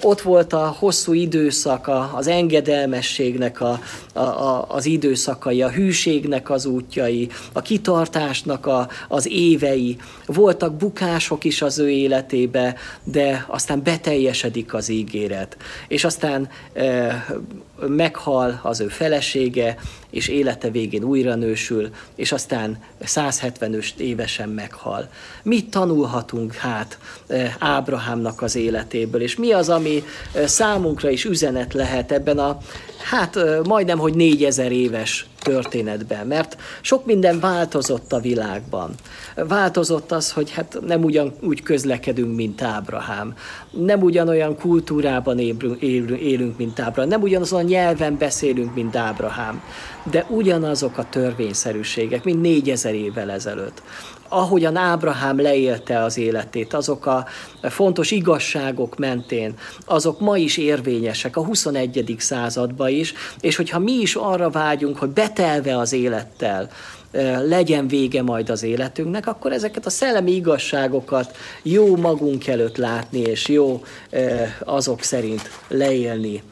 ott 0.01 0.21
volt 0.21 0.53
a 0.53 0.75
hosszú 0.79 1.13
időszak, 1.13 1.89
az 2.13 2.27
engedelmességnek 2.27 3.61
a, 3.61 3.79
a, 4.13 4.19
a, 4.19 4.65
az 4.67 4.85
időszakai, 4.85 5.61
a 5.61 5.69
hűségnek 5.69 6.49
az 6.49 6.65
útjai, 6.65 7.29
a 7.53 7.61
kitartásnak 7.61 8.65
a, 8.65 8.87
az 9.07 9.27
évei. 9.29 9.97
Voltak 10.25 10.75
bukások 10.75 11.43
is 11.43 11.61
az 11.61 11.79
ő 11.79 11.89
életébe, 11.89 12.75
de 13.03 13.45
aztán 13.47 13.83
beteljesedik 13.83 14.73
az 14.73 14.89
ígéret. 14.89 15.57
És 15.87 16.03
aztán 16.03 16.49
meghal 18.01 18.59
az 18.63 18.79
ő 18.79 18.87
felesége, 18.87 19.77
és 20.11 20.27
élete 20.27 20.69
végén 20.69 21.03
újra 21.03 21.35
nősül, 21.35 21.89
és 22.15 22.31
aztán 22.31 22.83
175 23.03 23.93
évesen 23.97 24.49
meghal. 24.49 25.09
Mit 25.43 25.69
tanulhatunk 25.69 26.53
hát 26.53 26.97
eh, 27.27 27.53
Ábrahámnak 27.59 28.41
az 28.41 28.55
életéből, 28.55 29.21
és 29.21 29.35
mi 29.35 29.51
az, 29.51 29.69
ami 29.69 30.03
eh, 30.33 30.47
számunkra 30.47 31.09
is 31.09 31.25
üzenet 31.25 31.73
lehet 31.73 32.11
ebben 32.11 32.39
a, 32.39 32.57
hát 33.09 33.35
eh, 33.35 33.59
majdnem, 33.63 33.99
hogy 33.99 34.13
négyezer 34.13 34.71
éves 34.71 35.25
történetben, 35.41 36.27
mert 36.27 36.57
sok 36.81 37.05
minden 37.05 37.39
változott 37.39 38.13
a 38.13 38.19
világban. 38.19 38.91
Változott 39.35 40.11
az, 40.11 40.31
hogy 40.31 40.51
hát 40.51 40.77
nem 40.85 41.03
ugyan 41.03 41.33
úgy 41.41 41.63
közlekedünk, 41.63 42.35
mint 42.35 42.61
Ábrahám, 42.61 43.35
nem 43.69 44.01
ugyanolyan 44.01 44.57
kultúrában 44.57 45.39
élünk, 45.39 46.21
élünk 46.21 46.57
mint 46.57 46.79
Ábrahám, 46.79 47.09
nem 47.09 47.21
ugyanazon 47.21 47.59
a 47.59 47.67
nyelven 47.67 48.17
beszélünk, 48.17 48.75
mint 48.75 48.95
Ábrahám, 48.95 49.63
de 50.03 50.25
ugyanazok 50.29 50.97
a 50.97 51.09
törvényszerűségek, 51.09 52.23
mint 52.23 52.41
négyezer 52.41 52.93
évvel 52.93 53.31
ezelőtt 53.31 53.81
ahogyan 54.33 54.75
Ábrahám 54.75 55.41
leélte 55.41 56.03
az 56.03 56.17
életét, 56.17 56.73
azok 56.73 57.05
a 57.05 57.25
fontos 57.61 58.11
igazságok 58.11 58.97
mentén, 58.97 59.53
azok 59.85 60.19
ma 60.19 60.37
is 60.37 60.57
érvényesek 60.57 61.37
a 61.37 61.45
21. 61.45 62.15
században 62.17 62.89
is, 62.89 63.13
és 63.39 63.55
hogyha 63.55 63.79
mi 63.79 63.91
is 63.91 64.15
arra 64.15 64.49
vágyunk, 64.49 64.97
hogy 64.97 65.09
betelve 65.09 65.77
az 65.77 65.93
élettel, 65.93 66.69
legyen 67.47 67.87
vége 67.87 68.21
majd 68.21 68.49
az 68.49 68.63
életünknek, 68.63 69.27
akkor 69.27 69.51
ezeket 69.51 69.85
a 69.85 69.89
szellemi 69.89 70.31
igazságokat 70.31 71.37
jó 71.63 71.95
magunk 71.95 72.47
előtt 72.47 72.77
látni, 72.77 73.19
és 73.19 73.47
jó 73.47 73.83
azok 74.63 75.01
szerint 75.01 75.49
leélni 75.67 76.43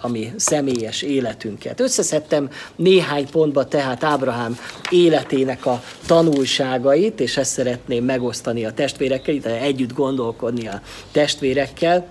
a 0.00 0.08
mi 0.08 0.32
személyes 0.36 1.02
életünket. 1.02 1.80
Összeszedtem 1.80 2.50
néhány 2.76 3.30
pontba 3.30 3.64
tehát 3.64 4.04
Ábrahám 4.04 4.58
életének 4.90 5.66
a 5.66 5.82
tanulságait, 6.06 7.20
és 7.20 7.36
ezt 7.36 7.52
szeretném 7.52 8.04
megosztani 8.04 8.64
a 8.64 8.72
testvérekkel, 8.72 9.34
itt 9.34 9.46
együtt 9.46 9.92
gondolkodni 9.92 10.68
a 10.68 10.80
testvérekkel. 11.12 12.06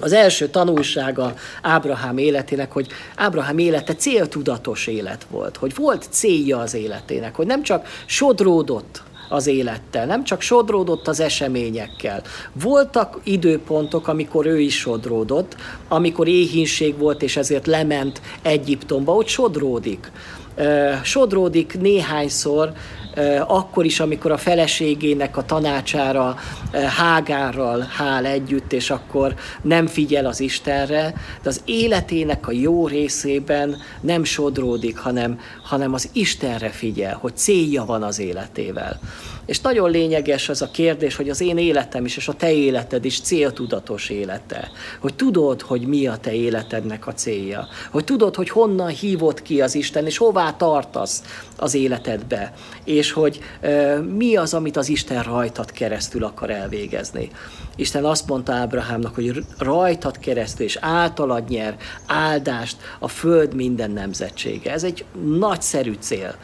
Az 0.00 0.12
első 0.12 0.48
tanulsága 0.48 1.34
Ábrahám 1.62 2.18
életének, 2.18 2.72
hogy 2.72 2.88
Ábrahám 3.16 3.58
élete 3.58 3.94
céltudatos 3.94 4.86
élet 4.86 5.26
volt, 5.30 5.56
hogy 5.56 5.74
volt 5.74 6.06
célja 6.10 6.58
az 6.58 6.74
életének, 6.74 7.34
hogy 7.34 7.46
nem 7.46 7.62
csak 7.62 7.88
sodródott 8.06 9.02
az 9.28 9.46
élettel, 9.46 10.06
nem 10.06 10.24
csak 10.24 10.40
sodródott 10.40 11.08
az 11.08 11.20
eseményekkel. 11.20 12.22
Voltak 12.52 13.20
időpontok, 13.24 14.08
amikor 14.08 14.46
ő 14.46 14.60
is 14.60 14.78
sodródott, 14.78 15.56
amikor 15.88 16.28
éhínség 16.28 16.98
volt, 16.98 17.22
és 17.22 17.36
ezért 17.36 17.66
lement 17.66 18.20
Egyiptomba, 18.42 19.14
ott 19.14 19.28
sodródik. 19.28 20.10
Sodródik 21.02 21.80
néhányszor, 21.80 22.72
akkor 23.46 23.84
is, 23.84 24.00
amikor 24.00 24.30
a 24.32 24.36
feleségének 24.36 25.36
a 25.36 25.44
tanácsára 25.44 26.36
Hágárral 26.72 27.80
hál 27.80 28.26
együtt, 28.26 28.72
és 28.72 28.90
akkor 28.90 29.34
nem 29.62 29.86
figyel 29.86 30.26
az 30.26 30.40
Istenre, 30.40 31.14
de 31.42 31.48
az 31.48 31.60
életének 31.64 32.48
a 32.48 32.52
jó 32.52 32.86
részében 32.86 33.76
nem 34.00 34.24
sodródik, 34.24 34.98
hanem, 34.98 35.40
hanem 35.62 35.94
az 35.94 36.08
Istenre 36.12 36.68
figyel, 36.68 37.18
hogy 37.20 37.36
célja 37.36 37.84
van 37.84 38.02
az 38.02 38.18
életével. 38.18 39.00
És 39.46 39.60
nagyon 39.60 39.90
lényeges 39.90 40.48
az 40.48 40.62
a 40.62 40.70
kérdés, 40.70 41.16
hogy 41.16 41.28
az 41.28 41.40
én 41.40 41.58
életem 41.58 42.04
is, 42.04 42.16
és 42.16 42.28
a 42.28 42.32
te 42.32 42.52
életed 42.52 43.04
is 43.04 43.20
céltudatos 43.20 44.08
élete. 44.08 44.70
Hogy 45.00 45.14
tudod, 45.14 45.62
hogy 45.62 45.86
mi 45.86 46.06
a 46.06 46.16
te 46.16 46.32
életednek 46.32 47.06
a 47.06 47.12
célja. 47.12 47.68
Hogy 47.90 48.04
tudod, 48.04 48.34
hogy 48.34 48.48
honnan 48.48 48.88
hívott 48.88 49.42
ki 49.42 49.60
az 49.60 49.74
Isten, 49.74 50.06
és 50.06 50.16
hová 50.16 50.52
tartasz 50.52 51.22
az 51.56 51.74
életedbe. 51.74 52.52
És 52.84 53.05
hogy 53.12 53.40
e, 53.60 53.96
mi 54.00 54.36
az, 54.36 54.54
amit 54.54 54.76
az 54.76 54.88
Isten 54.88 55.22
rajtad 55.22 55.72
keresztül 55.72 56.24
akar 56.24 56.50
elvégezni. 56.50 57.30
Isten 57.76 58.04
azt 58.04 58.28
mondta 58.28 58.52
Ábrahámnak, 58.52 59.14
hogy 59.14 59.44
rajtad 59.58 60.18
keresztül 60.18 60.66
és 60.66 60.78
általad 60.80 61.48
nyer 61.48 61.76
áldást 62.06 62.76
a 62.98 63.08
föld 63.08 63.54
minden 63.54 63.90
nemzetsége. 63.90 64.72
Ez 64.72 64.84
egy 64.84 65.04
nagyszerű 65.38 65.94
cél 66.00 66.34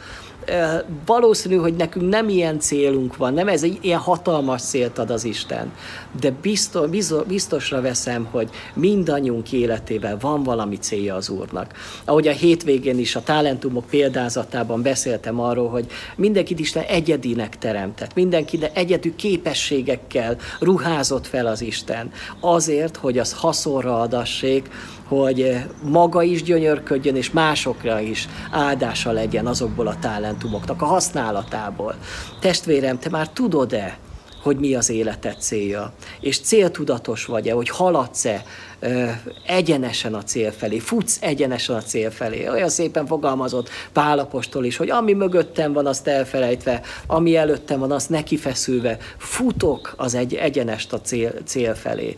valószínű, 1.05 1.55
hogy 1.55 1.75
nekünk 1.75 2.09
nem 2.09 2.29
ilyen 2.29 2.59
célunk 2.59 3.17
van, 3.17 3.33
nem 3.33 3.47
ez 3.47 3.63
egy 3.63 3.77
ilyen 3.81 3.99
hatalmas 3.99 4.61
célt 4.61 4.97
ad 4.97 5.09
az 5.09 5.23
Isten, 5.23 5.71
de 6.19 6.31
biztos, 6.41 6.89
biztosra 7.27 7.81
veszem, 7.81 8.27
hogy 8.31 8.49
mindannyiunk 8.73 9.51
életében 9.51 10.17
van 10.19 10.43
valami 10.43 10.77
célja 10.77 11.15
az 11.15 11.29
Úrnak. 11.29 11.73
Ahogy 12.05 12.27
a 12.27 12.31
hétvégén 12.31 12.99
is 12.99 13.15
a 13.15 13.23
talentumok 13.23 13.85
példázatában 13.85 14.81
beszéltem 14.81 15.39
arról, 15.39 15.69
hogy 15.69 15.85
mindenkit 16.15 16.59
Isten 16.59 16.83
egyedinek 16.83 17.57
teremtett, 17.57 18.13
mindenkinek 18.13 18.77
egyedű 18.77 19.15
képességekkel 19.15 20.37
ruházott 20.59 21.27
fel 21.27 21.47
az 21.47 21.61
Isten, 21.61 22.11
azért, 22.39 22.97
hogy 22.97 23.17
az 23.17 23.33
haszonra 23.33 23.99
adassék, 23.99 24.69
hogy 25.07 25.55
maga 25.83 26.21
is 26.21 26.43
gyönyörködjön, 26.43 27.15
és 27.15 27.31
másokra 27.31 27.99
is 27.99 28.27
áldása 28.51 29.11
legyen 29.11 29.47
azokból 29.47 29.87
a 29.87 29.99
talentumoknak 29.99 30.81
a 30.81 30.85
használatából. 30.85 31.95
Testvérem, 32.39 32.99
te 32.99 33.09
már 33.09 33.29
tudod-e, 33.29 33.97
hogy 34.43 34.57
mi 34.57 34.75
az 34.75 34.89
életed 34.89 35.35
célja, 35.39 35.93
és 36.19 36.39
céltudatos 36.39 37.25
vagy-e, 37.25 37.53
hogy 37.53 37.69
haladsz-e 37.69 38.43
ö, 38.79 39.09
egyenesen 39.45 40.13
a 40.13 40.23
cél 40.23 40.51
felé, 40.51 40.79
futsz 40.79 41.17
egyenesen 41.21 41.75
a 41.75 41.81
cél 41.81 42.11
felé. 42.11 42.47
Olyan 42.47 42.69
szépen 42.69 43.05
fogalmazott 43.05 43.69
Pálapostól 43.93 44.65
is, 44.65 44.77
hogy 44.77 44.89
ami 44.89 45.13
mögöttem 45.13 45.73
van, 45.73 45.85
azt 45.85 46.07
elfelejtve, 46.07 46.81
ami 47.07 47.35
előttem 47.35 47.79
van, 47.79 47.91
azt 47.91 48.09
nekifeszülve, 48.09 48.97
futok 49.17 49.93
az 49.97 50.13
egy 50.15 50.33
egyenest 50.33 50.93
a 50.93 51.01
cél, 51.01 51.33
cél 51.45 51.75
felé. 51.75 52.17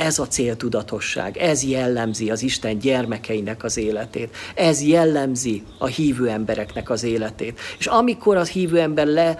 Ez 0.00 0.18
a 0.18 0.26
céltudatosság, 0.26 1.36
ez 1.36 1.64
jellemzi 1.64 2.30
az 2.30 2.42
Isten 2.42 2.78
gyermekeinek 2.78 3.64
az 3.64 3.76
életét, 3.76 4.36
ez 4.54 4.82
jellemzi 4.82 5.62
a 5.78 5.86
hívő 5.86 6.28
embereknek 6.28 6.90
az 6.90 7.02
életét. 7.02 7.60
És 7.78 7.86
amikor 7.86 8.36
az 8.36 8.48
hívő 8.48 8.80
ember 8.80 9.06
le, 9.06 9.38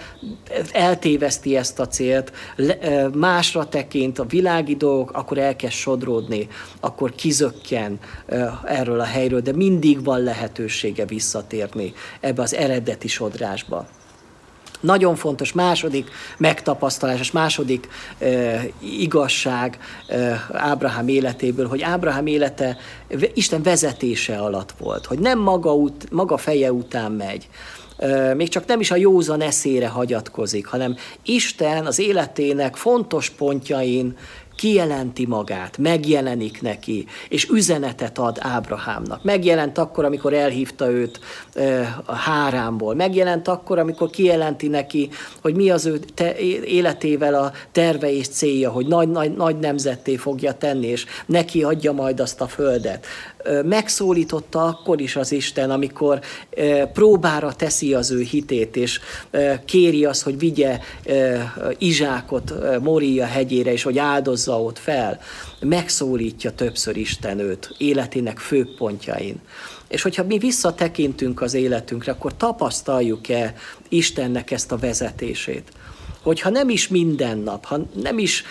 eltéveszti 0.72 1.56
ezt 1.56 1.78
a 1.78 1.86
célt, 1.86 2.32
le, 2.56 3.08
másra 3.14 3.68
tekint 3.68 4.18
a 4.18 4.24
világi 4.24 4.76
dolgok, 4.76 5.12
akkor 5.12 5.38
elkezd 5.38 5.74
sodródni, 5.74 6.48
akkor 6.80 7.14
kizökken 7.14 7.98
erről 8.64 9.00
a 9.00 9.04
helyről, 9.04 9.40
de 9.40 9.52
mindig 9.52 10.04
van 10.04 10.22
lehetősége 10.22 11.04
visszatérni 11.04 11.92
ebbe 12.20 12.42
az 12.42 12.54
eredeti 12.54 13.08
sodrásba. 13.08 13.86
Nagyon 14.80 15.14
fontos 15.14 15.52
második 15.52 16.10
megtapasztalás, 16.36 17.20
és 17.20 17.30
második 17.30 17.88
e, 18.18 18.62
igazság 18.78 19.78
e, 20.06 20.46
Ábrahám 20.52 21.08
életéből, 21.08 21.68
hogy 21.68 21.82
Ábrahám 21.82 22.26
élete 22.26 22.76
Isten 23.34 23.62
vezetése 23.62 24.38
alatt 24.38 24.74
volt, 24.78 25.06
hogy 25.06 25.18
nem 25.18 25.38
maga, 25.38 25.74
út, 25.74 26.10
maga 26.10 26.36
feje 26.36 26.72
után 26.72 27.12
megy, 27.12 27.48
még 28.36 28.48
csak 28.48 28.66
nem 28.66 28.80
is 28.80 28.90
a 28.90 28.96
józan 28.96 29.40
eszére 29.40 29.88
hagyatkozik, 29.88 30.66
hanem 30.66 30.96
Isten 31.24 31.86
az 31.86 31.98
életének 31.98 32.76
fontos 32.76 33.30
pontjain 33.30 34.16
kijelenti 34.56 35.26
magát, 35.26 35.78
megjelenik 35.78 36.62
neki, 36.62 37.06
és 37.28 37.48
üzenetet 37.48 38.18
ad 38.18 38.36
Ábrahámnak. 38.40 39.22
Megjelent 39.22 39.78
akkor, 39.78 40.04
amikor 40.04 40.32
elhívta 40.32 40.90
őt 40.90 41.20
a 42.04 42.14
hárámból. 42.14 42.94
Megjelent 42.94 43.48
akkor, 43.48 43.78
amikor 43.78 44.10
kijelenti 44.10 44.68
neki, 44.68 45.10
hogy 45.42 45.54
mi 45.54 45.70
az 45.70 45.86
ő 45.86 45.98
te- 46.14 46.38
életével 46.64 47.34
a 47.34 47.52
terve 47.72 48.12
és 48.12 48.28
célja, 48.28 48.70
hogy 48.70 48.86
nagy, 48.86 49.08
nagy, 49.08 49.36
nagy 49.36 49.58
nemzetté 49.58 50.16
fogja 50.16 50.52
tenni, 50.52 50.86
és 50.86 51.06
neki 51.26 51.62
adja 51.62 51.92
majd 51.92 52.20
azt 52.20 52.40
a 52.40 52.46
földet 52.46 53.06
megszólította 53.64 54.64
akkor 54.64 55.00
is 55.00 55.16
az 55.16 55.32
Isten, 55.32 55.70
amikor 55.70 56.20
próbára 56.92 57.52
teszi 57.52 57.94
az 57.94 58.10
ő 58.10 58.20
hitét, 58.20 58.76
és 58.76 59.00
kéri 59.64 60.04
azt, 60.04 60.22
hogy 60.22 60.38
vigye 60.38 60.78
Izsákot 61.78 62.54
Moria 62.80 63.26
hegyére, 63.26 63.72
és 63.72 63.82
hogy 63.82 63.98
áldozza 63.98 64.62
ott 64.62 64.78
fel. 64.78 65.20
Megszólítja 65.60 66.50
többször 66.50 66.96
Isten 66.96 67.38
őt 67.38 67.74
életének 67.78 68.38
főpontjain. 68.38 69.40
És 69.88 70.02
hogyha 70.02 70.24
mi 70.24 70.38
visszatekintünk 70.38 71.40
az 71.40 71.54
életünkre, 71.54 72.12
akkor 72.12 72.36
tapasztaljuk-e 72.36 73.54
Istennek 73.88 74.50
ezt 74.50 74.72
a 74.72 74.76
vezetését 74.76 75.72
hogyha 76.22 76.50
nem 76.50 76.68
is 76.68 76.88
minden 76.88 77.38
nap, 77.38 77.64
ha 77.64 77.78
nem 78.02 78.18
is 78.18 78.44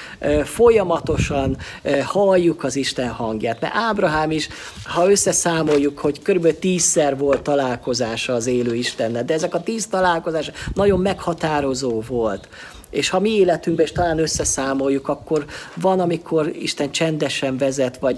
folyamatosan 0.44 1.58
halljuk 2.04 2.64
az 2.64 2.76
Isten 2.76 3.10
hangját, 3.10 3.62
mert 3.62 3.76
Ábrahám 3.76 4.32
is, 4.32 4.50
ha 4.84 5.12
összeszámoljuk, 5.12 6.00
hogy 6.00 6.22
körülbelül 6.22 6.60
tízszer 6.60 7.18
volt 7.18 7.42
találkozása 7.42 8.34
az 8.34 8.48
élő 8.48 8.76
Istennel, 8.76 9.26
de 9.26 9.34
ezek 9.34 9.54
a 9.54 9.64
tíz 9.64 9.88
találkozások 9.88 10.56
nagyon 10.74 11.00
meghatározó 11.00 12.02
volt. 12.08 12.48
És 12.90 13.10
ha 13.10 13.20
mi 13.20 13.30
életünkben 13.30 13.86
is 13.86 13.92
talán 13.92 14.20
összeszámoljuk, 14.20 15.08
akkor 15.08 15.46
van, 15.76 16.00
amikor 16.00 16.52
Isten 16.60 16.92
csendesen 16.92 17.58
vezet, 17.58 17.98
vagy 17.98 18.18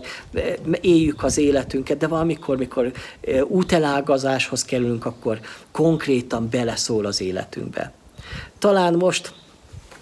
éljük 0.82 1.24
az 1.24 1.38
életünket, 1.38 1.98
de 1.98 2.08
van, 2.08 2.20
amikor, 2.20 2.58
mikor 2.58 2.92
útelágazáshoz 3.48 4.64
kerülünk, 4.64 5.06
akkor 5.06 5.40
konkrétan 5.72 6.48
beleszól 6.52 7.06
az 7.06 7.22
életünkbe. 7.22 7.94
Talán 8.60 8.94
most 8.94 9.34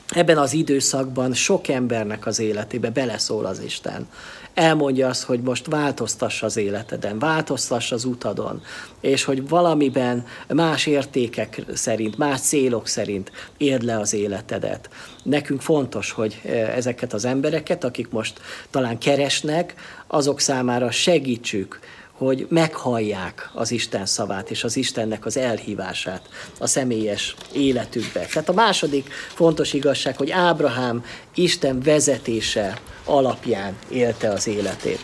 ebben 0.10 0.38
az 0.38 0.54
időszakban 0.54 1.34
sok 1.34 1.68
embernek 1.68 2.26
az 2.26 2.40
életébe 2.40 2.90
beleszól 2.90 3.46
az 3.46 3.60
Isten. 3.60 4.08
Elmondja 4.54 5.08
azt, 5.08 5.24
hogy 5.24 5.42
most 5.42 5.66
változtass 5.66 6.44
az 6.44 6.58
életeden, 6.58 7.20
változtass 7.20 7.92
az 7.92 8.06
utadon, 8.06 8.62
és 9.00 9.24
hogy 9.24 9.50
valamiben 9.50 10.26
más 10.48 10.86
értékek 10.86 11.62
szerint, 11.74 12.18
más 12.18 12.40
célok 12.40 12.88
szerint 12.88 13.32
érd 13.58 13.84
le 13.84 14.00
az 14.00 14.14
életedet. 14.14 14.90
Nekünk 15.24 15.62
fontos, 15.62 16.12
hogy 16.12 16.42
eh, 16.46 16.76
ezeket 16.76 17.14
az 17.14 17.26
embereket, 17.26 17.84
akik 17.84 18.10
most 18.10 18.40
talán 18.70 18.98
keresnek, 18.98 19.74
azok 20.08 20.40
számára 20.40 20.92
segítsük, 20.92 21.80
hogy 22.20 22.48
meghallják 22.50 23.50
az 23.54 23.72
Isten 23.72 24.06
szavát 24.06 24.50
és 24.50 24.64
az 24.64 24.78
Istennek 24.78 25.26
az 25.26 25.38
elhívását 25.38 26.22
a 26.60 26.68
személyes 26.68 27.36
életükbe. 27.54 28.20
Tehát 28.20 28.50
a 28.50 28.54
második 28.54 29.10
fontos 29.34 29.74
igazság, 29.74 30.18
hogy 30.18 30.32
Ábrahám 30.32 31.06
Isten 31.36 31.80
vezetése 31.82 32.80
alapján 33.06 33.76
élte 33.90 34.30
az 34.30 34.48
életét. 34.48 35.00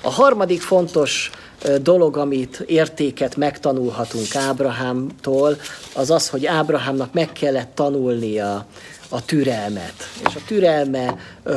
A 0.00 0.10
harmadik 0.10 0.60
fontos 0.60 1.30
dolog, 1.82 2.16
amit 2.16 2.64
értéket 2.66 3.36
megtanulhatunk 3.36 4.34
Ábrahámtól, 4.34 5.56
az 5.94 6.10
az, 6.10 6.28
hogy 6.28 6.46
Ábrahámnak 6.46 7.12
meg 7.12 7.32
kellett 7.32 7.74
tanulnia 7.74 8.66
a 9.08 9.24
türelmet. 9.24 9.94
És 10.28 10.34
a 10.34 10.40
türelme 10.46 11.16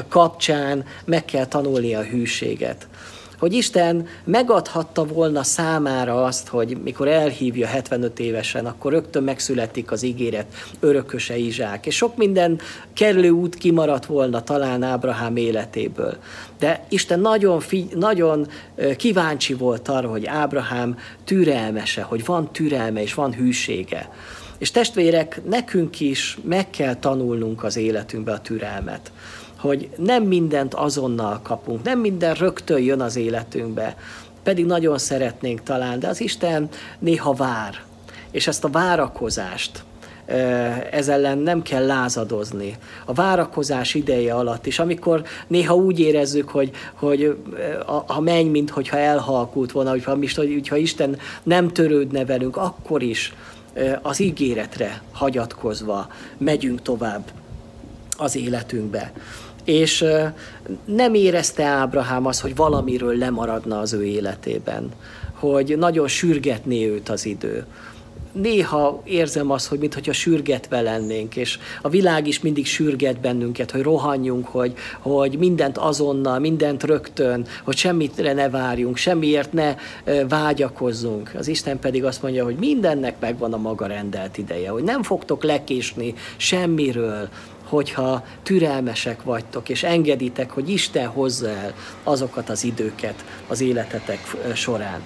kapcsán 0.09 0.85
meg 1.05 1.25
kell 1.25 1.45
tanulnia 1.45 1.99
a 1.99 2.03
hűséget 2.03 2.87
hogy 3.43 3.53
Isten 3.53 4.07
megadhatta 4.23 5.05
volna 5.05 5.43
számára 5.43 6.23
azt, 6.23 6.47
hogy 6.47 6.77
mikor 6.83 7.07
elhívja 7.07 7.67
75 7.67 8.19
évesen, 8.19 8.65
akkor 8.65 8.91
rögtön 8.91 9.23
megszületik 9.23 9.91
az 9.91 10.03
ígéret 10.03 10.45
örököse 10.79 11.37
Izsák. 11.37 11.85
És 11.85 11.95
sok 11.95 12.17
minden 12.17 12.59
kerülő 12.93 13.29
út 13.29 13.55
kimaradt 13.55 14.05
volna 14.05 14.43
talán 14.43 14.83
Ábrahám 14.83 15.35
életéből. 15.35 16.17
De 16.59 16.85
Isten 16.89 17.19
nagyon, 17.19 17.59
fi, 17.59 17.87
nagyon 17.95 18.47
kíváncsi 18.97 19.53
volt 19.53 19.87
arra, 19.87 20.09
hogy 20.09 20.25
Ábrahám 20.25 20.97
türelmese, 21.23 22.01
hogy 22.01 22.25
van 22.25 22.51
türelme 22.51 23.01
és 23.01 23.13
van 23.13 23.33
hűsége. 23.33 24.09
És 24.57 24.71
testvérek, 24.71 25.41
nekünk 25.49 25.99
is 25.99 26.37
meg 26.43 26.69
kell 26.69 26.95
tanulnunk 26.95 27.63
az 27.63 27.77
életünkbe 27.77 28.31
a 28.31 28.41
türelmet 28.41 29.11
hogy 29.63 29.89
nem 29.97 30.23
mindent 30.23 30.73
azonnal 30.73 31.39
kapunk, 31.43 31.83
nem 31.83 31.99
minden 31.99 32.33
rögtön 32.33 32.79
jön 32.79 33.01
az 33.01 33.15
életünkbe, 33.15 33.95
pedig 34.43 34.65
nagyon 34.65 34.97
szeretnénk 34.97 35.63
talán, 35.63 35.99
de 35.99 36.07
az 36.07 36.21
Isten 36.21 36.69
néha 36.99 37.33
vár, 37.33 37.81
és 38.31 38.47
ezt 38.47 38.63
a 38.63 38.69
várakozást, 38.69 39.83
ez 40.91 41.07
ellen 41.07 41.37
nem 41.37 41.61
kell 41.61 41.85
lázadozni. 41.85 42.77
A 43.05 43.13
várakozás 43.13 43.93
ideje 43.93 44.33
alatt 44.33 44.65
is, 44.65 44.79
amikor 44.79 45.23
néha 45.47 45.75
úgy 45.75 45.99
érezzük, 45.99 46.49
hogy, 46.49 46.71
hogy 46.93 47.37
a, 47.85 48.03
a 48.07 48.19
menny, 48.19 48.47
mintha 48.47 48.97
elhalkult 48.97 49.71
volna, 49.71 49.89
hogyha, 49.89 50.17
hogyha 50.35 50.75
Isten 50.75 51.17
nem 51.43 51.67
törődne 51.67 52.25
velünk, 52.25 52.57
akkor 52.57 53.01
is 53.01 53.33
az 54.01 54.19
ígéretre 54.19 55.01
hagyatkozva 55.11 56.07
megyünk 56.37 56.81
tovább 56.81 57.23
az 58.17 58.35
életünkbe 58.35 59.11
és 59.63 60.05
nem 60.85 61.13
érezte 61.13 61.63
Ábrahám 61.63 62.25
az, 62.25 62.41
hogy 62.41 62.55
valamiről 62.55 63.17
lemaradna 63.17 63.79
az 63.79 63.93
ő 63.93 64.03
életében, 64.03 64.91
hogy 65.33 65.77
nagyon 65.77 66.07
sürgetné 66.07 66.87
őt 66.89 67.09
az 67.09 67.25
idő. 67.25 67.65
néha 68.31 69.01
érzem 69.05 69.51
azt, 69.51 69.67
hogy 69.67 69.79
mintha 69.79 70.13
sürgetve 70.13 70.81
lennénk, 70.81 71.35
és 71.35 71.59
a 71.81 71.89
világ 71.89 72.27
is 72.27 72.39
mindig 72.39 72.65
sürget 72.65 73.19
bennünket, 73.19 73.71
hogy 73.71 73.81
rohanjunk, 73.81 74.47
hogy, 74.47 74.73
hogy 74.99 75.37
mindent 75.37 75.77
azonnal, 75.77 76.39
mindent 76.39 76.83
rögtön, 76.83 77.45
hogy 77.63 77.77
semmitre 77.77 78.33
ne 78.33 78.49
várjunk, 78.49 78.97
semmiért 78.97 79.53
ne 79.53 79.75
vágyakozzunk. 80.27 81.31
Az 81.37 81.47
Isten 81.47 81.79
pedig 81.79 82.03
azt 82.03 82.21
mondja, 82.21 82.43
hogy 82.43 82.55
mindennek 82.55 83.15
megvan 83.19 83.53
a 83.53 83.57
maga 83.57 83.85
rendelt 83.85 84.37
ideje, 84.37 84.69
hogy 84.69 84.83
nem 84.83 85.03
fogtok 85.03 85.43
lekésni 85.43 86.13
semmiről, 86.37 87.29
hogyha 87.73 88.25
türelmesek 88.43 89.23
vagytok, 89.23 89.69
és 89.69 89.83
engeditek, 89.83 90.51
hogy 90.51 90.69
Isten 90.69 91.07
hozza 91.07 91.49
el 91.49 91.73
azokat 92.03 92.49
az 92.49 92.63
időket 92.63 93.25
az 93.47 93.61
életetek 93.61 94.35
során. 94.53 95.01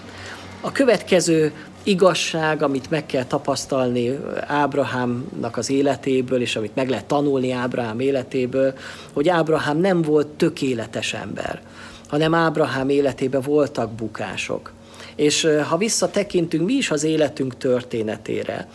A 0.61 0.71
következő 0.71 1.53
igazság, 1.83 2.61
amit 2.61 2.89
meg 2.89 3.05
kell 3.05 3.23
tapasztalni 3.23 4.19
Ábrahámnak 4.47 5.57
az 5.57 5.69
életéből, 5.69 6.41
és 6.41 6.55
amit 6.55 6.75
meg 6.75 6.89
lehet 6.89 7.05
tanulni 7.05 7.51
Ábrahám 7.51 7.99
életéből, 7.99 8.73
hogy 9.13 9.29
Ábrahám 9.29 9.77
nem 9.77 10.01
volt 10.01 10.27
tökéletes 10.27 11.13
ember, 11.13 11.61
hanem 12.07 12.33
Ábrahám 12.33 12.89
életében 12.89 13.41
voltak 13.41 13.91
bukások. 13.91 14.71
És 15.15 15.47
ha 15.69 15.77
visszatekintünk 15.77 16.65
mi 16.65 16.73
is 16.73 16.91
az 16.91 17.03
életünk 17.03 17.57
történetére, 17.57 18.67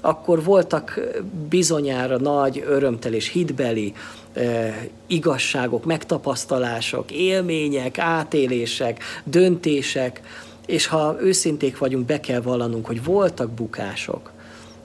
akkor 0.00 0.44
voltak 0.44 1.00
bizonyára 1.48 2.18
nagy 2.18 2.64
örömtel 2.66 3.12
és 3.12 3.28
hitbeli 3.28 3.92
eh, 4.32 4.76
igazságok, 5.06 5.84
megtapasztalások, 5.84 7.10
élmények, 7.10 7.98
átélések, 7.98 9.02
döntések, 9.24 10.20
és 10.66 10.86
ha 10.86 11.16
őszinték 11.20 11.78
vagyunk, 11.78 12.06
be 12.06 12.20
kell 12.20 12.40
vallanunk, 12.40 12.86
hogy 12.86 13.04
voltak 13.04 13.50
bukások, 13.50 14.30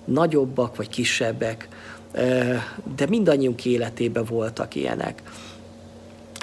nagyobbak 0.05 0.75
vagy 0.75 0.89
kisebbek, 0.89 1.67
de 2.95 3.07
mindannyiunk 3.09 3.65
életében 3.65 4.25
voltak 4.25 4.75
ilyenek. 4.75 5.21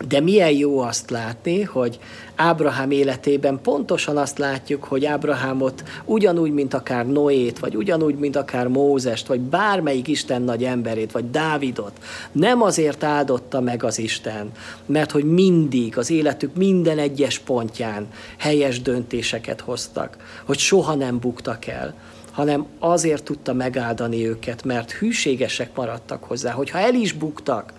De 0.09 0.21
milyen 0.21 0.51
jó 0.51 0.79
azt 0.79 1.11
látni, 1.11 1.63
hogy 1.63 1.99
Ábrahám 2.35 2.91
életében 2.91 3.61
pontosan 3.63 4.17
azt 4.17 4.39
látjuk, 4.39 4.85
hogy 4.85 5.05
Ábrahámot 5.05 5.83
ugyanúgy, 6.05 6.53
mint 6.53 6.75
akár 6.75 7.07
Noét, 7.07 7.59
vagy 7.59 7.77
ugyanúgy, 7.77 8.15
mint 8.15 8.37
akár 8.37 8.69
Mózest, 8.69 9.27
vagy 9.27 9.41
bármelyik 9.41 10.09
Isten 10.09 10.43
nagy 10.43 10.65
emberét, 10.65 11.13
vagy 11.13 11.31
Dávidot, 11.31 11.93
nem 12.33 12.63
azért 12.63 13.05
áldotta 13.05 13.61
meg 13.61 13.85
az 13.85 13.99
Isten, 13.99 14.51
mert 14.87 15.11
hogy 15.11 15.25
mindig 15.25 15.99
az 15.99 16.11
életük 16.11 16.55
minden 16.55 16.99
egyes 16.99 17.39
pontján 17.39 18.09
helyes 18.39 18.83
döntéseket 18.83 19.61
hoztak, 19.61 20.17
hogy 20.45 20.59
soha 20.59 20.95
nem 20.95 21.19
buktak 21.19 21.67
el, 21.67 21.95
hanem 22.33 22.67
azért 22.79 23.25
tudta 23.25 23.53
megáldani 23.53 24.27
őket, 24.27 24.65
mert 24.65 24.93
hűségesek 24.93 25.71
maradtak 25.75 26.25
hozzá, 26.25 26.53
hogyha 26.53 26.79
el 26.79 26.95
is 26.95 27.13
buktak, 27.13 27.73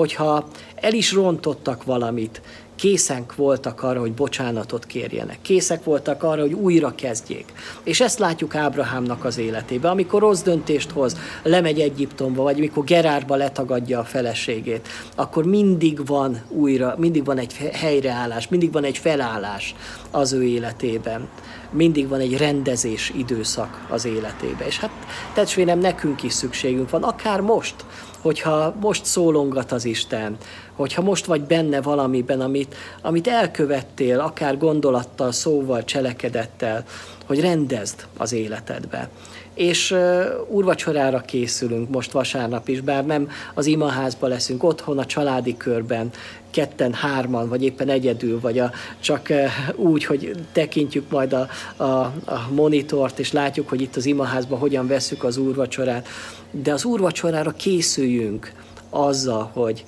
hogyha 0.00 0.48
el 0.74 0.94
is 0.94 1.12
rontottak 1.12 1.84
valamit, 1.84 2.40
készek 2.80 3.34
voltak 3.34 3.82
arra, 3.82 4.00
hogy 4.00 4.12
bocsánatot 4.12 4.86
kérjenek. 4.86 5.38
Készek 5.42 5.84
voltak 5.84 6.22
arra, 6.22 6.40
hogy 6.40 6.52
újra 6.52 6.94
kezdjék. 6.94 7.52
És 7.82 8.00
ezt 8.00 8.18
látjuk 8.18 8.54
Ábrahámnak 8.54 9.24
az 9.24 9.38
életébe. 9.38 9.90
Amikor 9.90 10.20
rossz 10.20 10.42
döntést 10.42 10.90
hoz, 10.90 11.16
lemegy 11.42 11.80
Egyiptomba, 11.80 12.42
vagy 12.42 12.58
amikor 12.58 12.84
Gerárba 12.84 13.36
letagadja 13.36 13.98
a 13.98 14.04
feleségét, 14.04 14.88
akkor 15.16 15.44
mindig 15.44 16.06
van 16.06 16.40
újra, 16.48 16.94
mindig 16.98 17.24
van 17.24 17.38
egy 17.38 17.70
helyreállás, 17.72 18.48
mindig 18.48 18.72
van 18.72 18.84
egy 18.84 18.98
felállás 18.98 19.74
az 20.10 20.32
ő 20.32 20.42
életében. 20.42 21.28
Mindig 21.70 22.08
van 22.08 22.20
egy 22.20 22.36
rendezés 22.36 23.12
időszak 23.16 23.86
az 23.88 24.04
életébe. 24.04 24.66
És 24.66 24.78
hát 24.78 24.90
testvérem, 25.34 25.78
nekünk 25.78 26.22
is 26.22 26.32
szükségünk 26.32 26.90
van, 26.90 27.02
akár 27.02 27.40
most, 27.40 27.74
hogyha 28.20 28.74
most 28.80 29.04
szólongat 29.04 29.72
az 29.72 29.84
Isten, 29.84 30.36
hogyha 30.80 31.02
most 31.02 31.24
vagy 31.24 31.40
benne 31.40 31.80
valamiben, 31.80 32.40
amit, 32.40 32.74
amit 33.02 33.26
elkövettél, 33.26 34.20
akár 34.20 34.58
gondolattal, 34.58 35.32
szóval, 35.32 35.84
cselekedettel, 35.84 36.84
hogy 37.26 37.40
rendezd 37.40 38.06
az 38.16 38.32
életedbe. 38.32 39.08
És 39.54 39.90
uh, 39.90 40.24
úrvacsorára 40.48 41.20
készülünk 41.20 41.90
most 41.90 42.12
vasárnap 42.12 42.68
is, 42.68 42.80
bár 42.80 43.06
nem 43.06 43.28
az 43.54 43.66
imaházba 43.66 44.26
leszünk, 44.26 44.62
otthon 44.62 44.98
a 44.98 45.06
családi 45.06 45.56
körben, 45.56 46.10
ketten, 46.50 46.92
hárman, 46.92 47.48
vagy 47.48 47.64
éppen 47.64 47.88
egyedül, 47.88 48.40
vagy 48.40 48.58
a, 48.58 48.70
csak 49.00 49.26
uh, 49.30 49.46
úgy, 49.76 50.04
hogy 50.04 50.32
tekintjük 50.52 51.10
majd 51.10 51.32
a, 51.32 51.48
a, 51.76 51.84
a 51.84 52.48
monitort, 52.54 53.18
és 53.18 53.32
látjuk, 53.32 53.68
hogy 53.68 53.80
itt 53.80 53.96
az 53.96 54.06
imaházban 54.06 54.58
hogyan 54.58 54.86
veszük 54.86 55.24
az 55.24 55.36
úrvacsorát. 55.36 56.08
De 56.50 56.72
az 56.72 56.84
úrvacsorára 56.84 57.50
készüljünk 57.50 58.52
azzal, 58.90 59.50
hogy, 59.52 59.84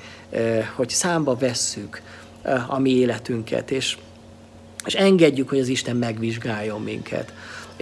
hogy 0.75 0.89
számba 0.89 1.35
vesszük 1.37 2.03
a 2.69 2.79
mi 2.79 2.91
életünket, 2.91 3.71
és, 3.71 3.99
és 4.85 4.95
engedjük, 4.95 5.49
hogy 5.49 5.61
az 5.61 5.69
Isten 5.69 5.97
megvizsgáljon 5.97 6.83
minket 6.83 7.33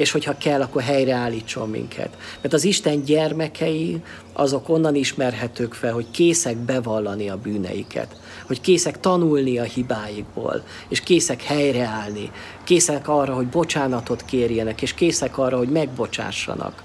és 0.01 0.11
hogyha 0.11 0.39
kell, 0.39 0.61
akkor 0.61 0.83
helyreállítson 0.83 1.71
minket. 1.71 2.17
Mert 2.41 2.55
az 2.55 2.65
Isten 2.65 3.03
gyermekei 3.05 4.03
azok 4.33 4.69
onnan 4.69 4.95
ismerhetők 4.95 5.75
fel, 5.75 5.93
hogy 5.93 6.07
készek 6.11 6.57
bevallani 6.57 7.29
a 7.29 7.37
bűneiket, 7.37 8.17
hogy 8.47 8.61
készek 8.61 9.01
tanulni 9.01 9.59
a 9.59 9.63
hibáikból, 9.63 10.63
és 10.89 11.01
készek 11.01 11.43
helyreállni, 11.43 12.31
készek 12.65 13.09
arra, 13.09 13.35
hogy 13.35 13.47
bocsánatot 13.47 14.25
kérjenek, 14.25 14.83
és 14.83 14.95
készek 14.95 15.39
arra, 15.39 15.57
hogy 15.57 15.69
megbocsássanak. 15.69 16.83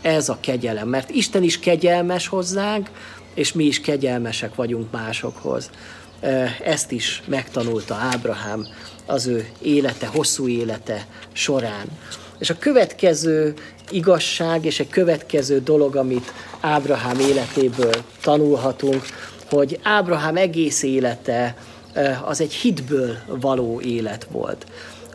Ez 0.00 0.28
a 0.28 0.38
kegyelem, 0.40 0.88
mert 0.88 1.10
Isten 1.10 1.42
is 1.42 1.58
kegyelmes 1.58 2.26
hozzánk, 2.26 2.90
és 3.34 3.52
mi 3.52 3.64
is 3.64 3.80
kegyelmesek 3.80 4.54
vagyunk 4.54 4.90
másokhoz. 4.90 5.70
Ezt 6.64 6.90
is 6.90 7.22
megtanulta 7.26 7.94
Ábrahám 7.94 8.66
az 9.06 9.26
ő 9.26 9.48
élete, 9.62 10.06
hosszú 10.06 10.48
élete 10.48 11.06
során. 11.32 11.86
És 12.38 12.50
a 12.50 12.58
következő 12.58 13.54
igazság 13.90 14.64
és 14.64 14.80
egy 14.80 14.88
következő 14.88 15.60
dolog, 15.60 15.96
amit 15.96 16.32
Ábrahám 16.60 17.18
életéből 17.18 17.94
tanulhatunk, 18.22 19.06
hogy 19.50 19.78
Ábrahám 19.82 20.36
egész 20.36 20.82
élete 20.82 21.56
az 22.24 22.40
egy 22.40 22.52
hitből 22.52 23.16
való 23.26 23.80
élet 23.80 24.26
volt 24.30 24.66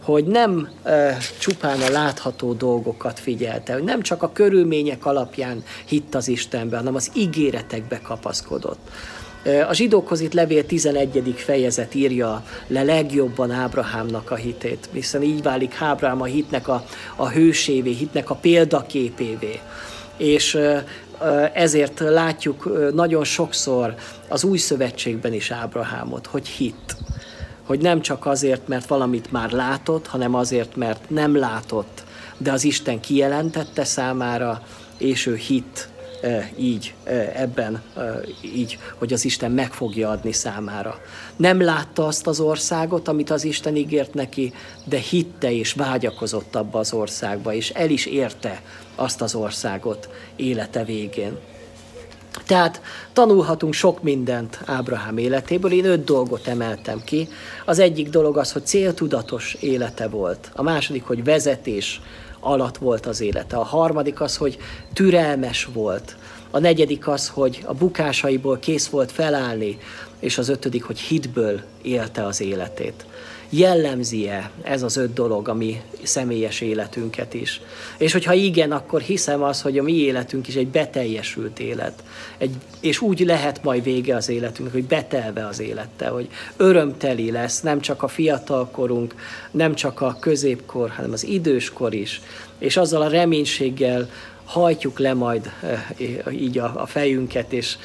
hogy 0.07 0.25
nem 0.25 0.69
e, 0.83 1.17
csupán 1.39 1.81
a 1.81 1.89
látható 1.89 2.53
dolgokat 2.53 3.19
figyelte, 3.19 3.73
hogy 3.73 3.83
nem 3.83 4.01
csak 4.01 4.23
a 4.23 4.31
körülmények 4.31 5.05
alapján 5.05 5.63
hitt 5.85 6.15
az 6.15 6.27
Istenbe, 6.27 6.77
hanem 6.77 6.95
az 6.95 7.11
ígéretekbe 7.13 8.01
kapaszkodott. 8.01 8.89
A 9.69 9.73
zsidókhoz 9.73 10.19
itt 10.19 10.33
levél 10.33 10.65
11. 10.65 11.33
fejezet 11.37 11.95
írja 11.95 12.43
le 12.67 12.83
legjobban 12.83 13.51
Ábrahámnak 13.51 14.31
a 14.31 14.35
hitét, 14.35 14.89
hiszen 14.91 15.23
így 15.23 15.41
válik 15.41 15.75
Ábrahám 15.79 16.21
a 16.21 16.25
hitnek 16.25 16.67
a, 16.67 16.85
a 17.15 17.29
hősévé, 17.29 17.91
hitnek 17.91 18.29
a 18.29 18.35
példaképévé. 18.35 19.59
És 20.17 20.59
ezért 21.53 21.99
látjuk 21.99 22.91
nagyon 22.93 23.23
sokszor 23.23 23.95
az 24.27 24.43
új 24.43 24.57
szövetségben 24.57 25.33
is 25.33 25.51
Ábrahámot, 25.51 26.25
hogy 26.25 26.47
hit. 26.47 26.95
Hogy 27.67 27.79
nem 27.81 28.01
csak 28.01 28.25
azért, 28.25 28.67
mert 28.67 28.87
valamit 28.87 29.31
már 29.31 29.51
látott, 29.51 30.07
hanem 30.07 30.33
azért, 30.35 30.75
mert 30.75 31.09
nem 31.09 31.35
látott, 31.35 32.03
de 32.37 32.51
az 32.51 32.63
Isten 32.63 32.99
kijelentette 32.99 33.83
számára, 33.83 34.61
és 34.97 35.25
ő 35.25 35.35
hit 35.35 35.89
így, 36.57 36.93
ebben, 37.33 37.81
így, 38.41 38.79
hogy 38.95 39.13
az 39.13 39.25
Isten 39.25 39.51
meg 39.51 39.73
fogja 39.73 40.09
adni 40.09 40.31
számára. 40.31 40.99
Nem 41.35 41.61
látta 41.61 42.05
azt 42.05 42.27
az 42.27 42.39
országot, 42.39 43.07
amit 43.07 43.29
az 43.29 43.43
Isten 43.43 43.75
ígért 43.75 44.13
neki, 44.13 44.53
de 44.83 44.97
hitte 44.97 45.51
és 45.51 45.73
vágyakozott 45.73 46.55
abba 46.55 46.79
az 46.79 46.93
országba, 46.93 47.53
és 47.53 47.69
el 47.69 47.89
is 47.89 48.05
érte 48.05 48.61
azt 48.95 49.21
az 49.21 49.35
országot 49.35 50.09
élete 50.35 50.83
végén. 50.83 51.37
Tehát 52.45 52.81
tanulhatunk 53.13 53.73
sok 53.73 54.03
mindent 54.03 54.59
Ábrahám 54.65 55.17
életéből. 55.17 55.71
Én 55.71 55.85
öt 55.85 56.03
dolgot 56.03 56.47
emeltem 56.47 57.01
ki. 57.03 57.27
Az 57.65 57.79
egyik 57.79 58.09
dolog 58.09 58.37
az, 58.37 58.51
hogy 58.51 58.65
céltudatos 58.65 59.53
élete 59.59 60.07
volt. 60.07 60.51
A 60.55 60.61
második, 60.61 61.03
hogy 61.03 61.23
vezetés 61.23 62.01
alatt 62.39 62.77
volt 62.77 63.05
az 63.05 63.21
élete. 63.21 63.57
A 63.57 63.63
harmadik 63.63 64.21
az, 64.21 64.37
hogy 64.37 64.57
türelmes 64.93 65.67
volt. 65.73 66.15
A 66.51 66.59
negyedik 66.59 67.07
az, 67.07 67.27
hogy 67.27 67.63
a 67.65 67.73
bukásaiból 67.73 68.59
kész 68.59 68.87
volt 68.87 69.11
felállni, 69.11 69.77
és 70.19 70.37
az 70.37 70.49
ötödik, 70.49 70.83
hogy 70.83 70.99
hitből 70.99 71.61
élte 71.81 72.25
az 72.25 72.41
életét. 72.41 73.05
Jellemzi-e 73.49 74.51
ez 74.61 74.83
az 74.83 74.97
öt 74.97 75.13
dolog 75.13 75.47
a 75.47 75.53
mi 75.53 75.81
személyes 76.03 76.61
életünket 76.61 77.33
is. 77.33 77.61
És 77.97 78.11
hogyha 78.11 78.33
igen, 78.33 78.71
akkor 78.71 79.01
hiszem 79.01 79.43
az, 79.43 79.61
hogy 79.61 79.77
a 79.77 79.83
mi 79.83 79.93
életünk 79.93 80.47
is 80.47 80.55
egy 80.55 80.67
beteljesült 80.67 81.59
élet. 81.59 82.03
Egy, 82.37 82.55
és 82.79 83.01
úgy 83.01 83.19
lehet 83.19 83.63
majd 83.63 83.83
vége 83.83 84.15
az 84.15 84.29
életünknek, 84.29 84.73
hogy 84.73 84.85
betelve 84.85 85.47
az 85.47 85.59
élete, 85.59 86.07
hogy 86.07 86.29
örömteli 86.57 87.31
lesz, 87.31 87.61
nem 87.61 87.79
csak 87.79 88.03
a 88.03 88.07
fiatalkorunk, 88.07 89.15
nem 89.51 89.75
csak 89.75 90.01
a 90.01 90.17
középkor, 90.19 90.89
hanem 90.89 91.11
az 91.11 91.25
időskor 91.25 91.93
is. 91.93 92.21
És 92.57 92.77
azzal 92.77 93.01
a 93.01 93.07
reménységgel 93.07 94.09
hajtjuk 94.47 94.99
le 94.99 95.13
majd 95.13 95.51
eh, 95.61 95.85
így 96.31 96.57
a, 96.57 96.85
fejünket, 96.85 97.53
és 97.53 97.77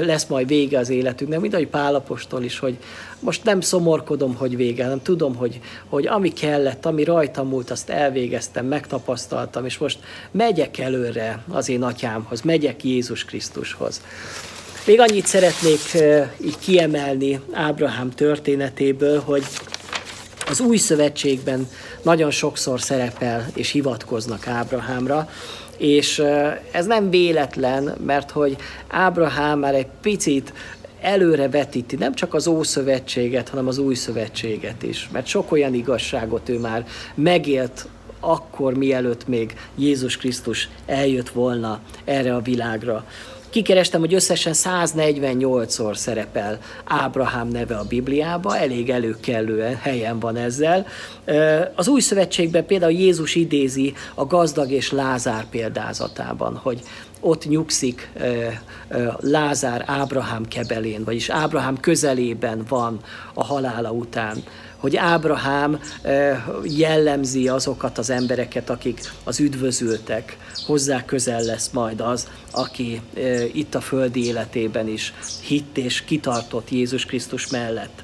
lesz 0.00 0.26
majd 0.26 0.48
vége 0.48 0.78
az 0.78 0.88
életünknek, 0.88 1.40
mint 1.40 1.54
ahogy 1.54 1.68
Pálapostól 1.68 2.42
is, 2.42 2.58
hogy 2.58 2.76
most 3.20 3.44
nem 3.44 3.60
szomorkodom, 3.60 4.34
hogy 4.34 4.56
vége, 4.56 4.82
hanem 4.82 5.02
tudom, 5.02 5.34
hogy, 5.34 5.60
hogy 5.88 6.06
ami 6.06 6.32
kellett, 6.32 6.86
ami 6.86 7.04
rajtam 7.04 7.48
múlt, 7.48 7.70
azt 7.70 7.90
elvégeztem, 7.90 8.66
megtapasztaltam, 8.66 9.64
és 9.64 9.78
most 9.78 9.98
megyek 10.30 10.78
előre 10.78 11.42
az 11.48 11.68
én 11.68 11.82
atyámhoz, 11.82 12.40
megyek 12.40 12.84
Jézus 12.84 13.24
Krisztushoz. 13.24 14.00
Még 14.86 15.00
annyit 15.00 15.26
szeretnék 15.26 15.94
eh, 15.94 16.30
így 16.44 16.58
kiemelni 16.58 17.40
Ábrahám 17.52 18.10
történetéből, 18.10 19.20
hogy 19.20 19.44
az 20.48 20.60
új 20.60 20.76
szövetségben 20.76 21.68
nagyon 22.02 22.30
sokszor 22.30 22.80
szerepel 22.80 23.46
és 23.54 23.70
hivatkoznak 23.70 24.46
Ábrahámra, 24.46 25.28
és 25.76 26.22
ez 26.70 26.86
nem 26.86 27.10
véletlen, 27.10 27.96
mert 28.04 28.30
hogy 28.30 28.56
Ábrahám 28.88 29.58
már 29.58 29.74
egy 29.74 29.86
picit 30.00 30.52
előre 31.06 31.48
vetíti 31.48 31.96
nem 31.96 32.14
csak 32.14 32.34
az 32.34 32.46
Ószövetséget, 32.46 33.48
hanem 33.48 33.66
az 33.66 33.78
Új 33.78 33.94
Szövetséget 33.94 34.82
is. 34.82 35.08
Mert 35.12 35.26
sok 35.26 35.52
olyan 35.52 35.74
igazságot 35.74 36.48
ő 36.48 36.58
már 36.58 36.86
megélt 37.14 37.88
akkor, 38.20 38.74
mielőtt 38.74 39.26
még 39.28 39.54
Jézus 39.76 40.16
Krisztus 40.16 40.68
eljött 40.86 41.28
volna 41.28 41.80
erre 42.04 42.34
a 42.34 42.40
világra. 42.40 43.04
Kikerestem, 43.50 44.00
hogy 44.00 44.14
összesen 44.14 44.52
148-szor 44.56 45.94
szerepel 45.94 46.58
Ábrahám 46.84 47.48
neve 47.48 47.76
a 47.76 47.84
Bibliába, 47.84 48.56
elég 48.56 48.90
előkelően 48.90 49.76
helyen 49.76 50.18
van 50.18 50.36
ezzel. 50.36 50.86
Az 51.74 51.88
új 51.88 52.00
szövetségben 52.00 52.66
például 52.66 52.92
Jézus 52.92 53.34
idézi 53.34 53.94
a 54.14 54.26
gazdag 54.26 54.70
és 54.70 54.90
Lázár 54.90 55.48
példázatában, 55.48 56.56
hogy 56.56 56.80
ott 57.26 57.48
nyugszik 57.48 58.10
Lázár 59.18 59.82
Ábrahám 59.86 60.48
kebelén, 60.48 61.04
vagyis 61.04 61.28
Ábrahám 61.28 61.80
közelében 61.80 62.64
van 62.68 63.00
a 63.34 63.44
halála 63.44 63.90
után 63.90 64.42
hogy 64.76 64.96
Ábrahám 64.96 65.80
jellemzi 66.64 67.48
azokat 67.48 67.98
az 67.98 68.10
embereket, 68.10 68.70
akik 68.70 69.00
az 69.24 69.40
üdvözültek, 69.40 70.36
hozzá 70.66 71.04
közel 71.04 71.42
lesz 71.42 71.70
majd 71.70 72.00
az, 72.00 72.28
aki 72.50 73.00
itt 73.52 73.74
a 73.74 73.80
földi 73.80 74.26
életében 74.26 74.88
is 74.88 75.12
hitt 75.42 75.78
és 75.78 76.04
kitartott 76.04 76.70
Jézus 76.70 77.04
Krisztus 77.04 77.48
mellett. 77.48 78.02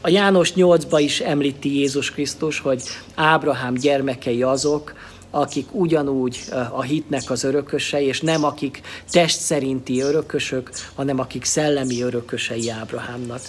A 0.00 0.08
János 0.08 0.52
8-ba 0.56 0.98
is 0.98 1.20
említi 1.20 1.78
Jézus 1.78 2.10
Krisztus, 2.10 2.60
hogy 2.60 2.82
Ábrahám 3.14 3.74
gyermekei 3.74 4.42
azok, 4.42 4.94
akik 5.30 5.66
ugyanúgy 5.70 6.40
a 6.70 6.82
hitnek 6.82 7.30
az 7.30 7.44
örökösei, 7.44 8.06
és 8.06 8.20
nem 8.20 8.44
akik 8.44 8.80
test 9.10 9.40
szerinti 9.40 10.00
örökösök, 10.00 10.70
hanem 10.94 11.18
akik 11.18 11.44
szellemi 11.44 12.02
örökösei 12.02 12.70
Ábrahámnak. 12.70 13.40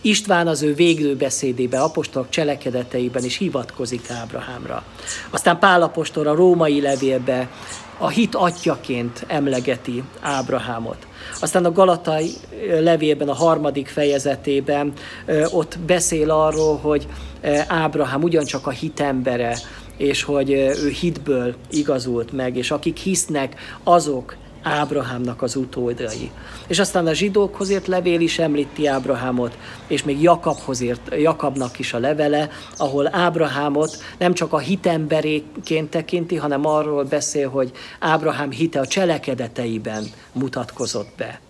István 0.00 0.48
az 0.48 0.62
ő 0.62 0.74
véglő 0.74 1.16
beszédébe, 1.16 1.80
apostolok 1.80 2.28
cselekedeteiben 2.28 3.24
is 3.24 3.36
hivatkozik 3.36 4.10
Ábrahámra. 4.10 4.84
Aztán 5.30 5.58
Pál 5.58 5.82
apostol 5.82 6.26
a 6.26 6.34
római 6.34 6.80
levélbe 6.80 7.50
a 7.98 8.08
hit 8.08 8.34
atyaként 8.34 9.24
emlegeti 9.26 10.02
Ábrahámot. 10.20 11.06
Aztán 11.40 11.64
a 11.64 11.72
Galatai 11.72 12.30
levélben, 12.80 13.28
a 13.28 13.34
harmadik 13.34 13.88
fejezetében 13.88 14.92
ott 15.50 15.78
beszél 15.78 16.30
arról, 16.30 16.76
hogy 16.76 17.06
Ábrahám 17.66 18.22
ugyancsak 18.22 18.66
a 18.66 18.70
hit 18.70 19.00
embere, 19.00 19.58
és 20.02 20.22
hogy 20.22 20.50
ő 20.50 20.88
hitből 21.00 21.54
igazult 21.70 22.32
meg, 22.32 22.56
és 22.56 22.70
akik 22.70 22.96
hisznek, 22.96 23.54
azok 23.82 24.36
Ábrahámnak 24.62 25.42
az 25.42 25.56
utódai. 25.56 26.30
És 26.66 26.78
aztán 26.78 27.06
a 27.06 27.12
zsidókhoz 27.12 27.70
írt 27.70 27.86
levél 27.86 28.20
is 28.20 28.38
említi 28.38 28.86
Ábrahámot, 28.86 29.58
és 29.86 30.02
még 30.02 30.22
Jakabhoz 30.22 30.80
írt, 30.80 31.14
Jakabnak 31.16 31.78
is 31.78 31.92
a 31.92 31.98
levele, 31.98 32.50
ahol 32.76 33.14
Ábrahámot 33.14 33.96
nem 34.18 34.34
csak 34.34 34.52
a 34.52 34.58
hitemberéként 34.58 35.90
tekinti, 35.90 36.36
hanem 36.36 36.66
arról 36.66 37.04
beszél, 37.04 37.48
hogy 37.48 37.72
Ábrahám 37.98 38.50
hite 38.50 38.80
a 38.80 38.86
cselekedeteiben 38.86 40.04
mutatkozott 40.32 41.10
be. 41.16 41.40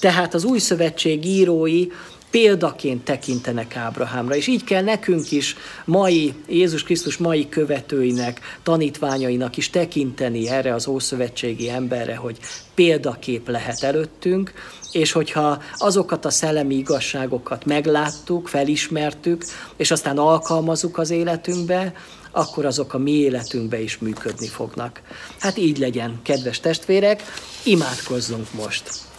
Tehát 0.00 0.34
az 0.34 0.44
új 0.44 0.58
szövetség 0.58 1.24
írói 1.26 1.86
példaként 2.32 3.04
tekintenek 3.04 3.76
Ábrahámra, 3.76 4.36
és 4.36 4.46
így 4.46 4.64
kell 4.64 4.82
nekünk 4.82 5.30
is 5.30 5.56
mai, 5.84 6.34
Jézus 6.48 6.82
Krisztus 6.82 7.16
mai 7.16 7.48
követőinek, 7.48 8.40
tanítványainak 8.62 9.56
is 9.56 9.70
tekinteni 9.70 10.48
erre 10.48 10.74
az 10.74 10.86
ószövetségi 10.86 11.70
emberre, 11.70 12.16
hogy 12.16 12.38
példakép 12.74 13.48
lehet 13.48 13.82
előttünk, 13.82 14.52
és 14.92 15.12
hogyha 15.12 15.62
azokat 15.76 16.24
a 16.24 16.30
szellemi 16.30 16.74
igazságokat 16.74 17.64
megláttuk, 17.64 18.48
felismertük, 18.48 19.44
és 19.76 19.90
aztán 19.90 20.18
alkalmazunk 20.18 20.98
az 20.98 21.10
életünkbe, 21.10 21.92
akkor 22.30 22.64
azok 22.64 22.94
a 22.94 22.98
mi 22.98 23.12
életünkbe 23.12 23.80
is 23.80 23.98
működni 23.98 24.48
fognak. 24.48 25.00
Hát 25.38 25.58
így 25.58 25.78
legyen, 25.78 26.20
kedves 26.22 26.60
testvérek, 26.60 27.22
imádkozzunk 27.64 28.52
most! 28.52 29.11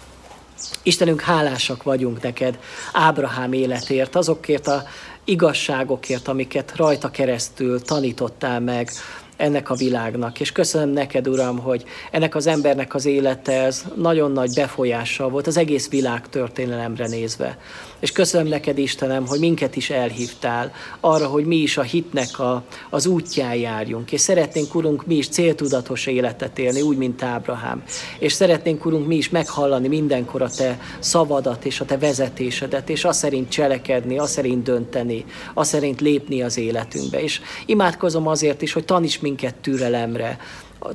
Istenünk, 0.83 1.21
hálásak 1.21 1.83
vagyunk 1.83 2.21
neked 2.21 2.59
Ábrahám 2.93 3.53
életért, 3.53 4.15
azokért 4.15 4.67
a 4.67 4.83
igazságokért, 5.23 6.27
amiket 6.27 6.73
rajta 6.75 7.11
keresztül 7.11 7.81
tanítottál 7.81 8.59
meg, 8.59 8.91
ennek 9.37 9.69
a 9.69 9.75
világnak. 9.75 10.39
És 10.39 10.51
köszönöm 10.51 10.89
neked, 10.89 11.27
Uram, 11.27 11.59
hogy 11.59 11.83
ennek 12.11 12.35
az 12.35 12.47
embernek 12.47 12.93
az 12.93 13.05
élete 13.05 13.63
ez 13.63 13.83
nagyon 13.95 14.31
nagy 14.31 14.53
befolyással 14.53 15.29
volt 15.29 15.47
az 15.47 15.57
egész 15.57 15.89
világ 15.89 16.29
történelemre 16.29 17.07
nézve. 17.07 17.57
És 18.03 18.11
köszönöm 18.11 18.47
neked, 18.47 18.77
Istenem, 18.77 19.27
hogy 19.27 19.39
minket 19.39 19.75
is 19.75 19.89
elhívtál 19.89 20.71
arra, 20.99 21.27
hogy 21.27 21.45
mi 21.45 21.55
is 21.55 21.77
a 21.77 21.81
hitnek 21.81 22.39
a, 22.39 22.63
az 22.89 23.05
útján 23.05 23.55
járjunk. 23.55 24.11
És 24.11 24.21
szeretnénk, 24.21 24.75
Urunk, 24.75 25.05
mi 25.05 25.15
is 25.15 25.27
céltudatos 25.27 26.05
életet 26.05 26.59
élni, 26.59 26.81
úgy, 26.81 26.97
mint 26.97 27.23
Ábrahám. 27.23 27.83
És 28.19 28.33
szeretnénk, 28.33 28.85
Urunk, 28.85 29.07
mi 29.07 29.15
is 29.15 29.29
meghallani 29.29 29.87
mindenkor 29.87 30.41
a 30.41 30.49
Te 30.49 30.79
szavadat 30.99 31.65
és 31.65 31.79
a 31.79 31.85
Te 31.85 31.97
vezetésedet, 31.97 32.89
és 32.89 33.05
azt 33.05 33.19
szerint 33.19 33.49
cselekedni, 33.49 34.17
azt 34.17 34.33
szerint 34.33 34.63
dönteni, 34.63 35.25
azt 35.53 35.69
szerint 35.69 36.01
lépni 36.01 36.41
az 36.41 36.57
életünkbe. 36.57 37.21
És 37.21 37.41
imádkozom 37.65 38.27
azért 38.27 38.61
is, 38.61 38.73
hogy 38.73 38.85
taníts 38.85 39.21
minket 39.21 39.55
türelemre, 39.55 40.37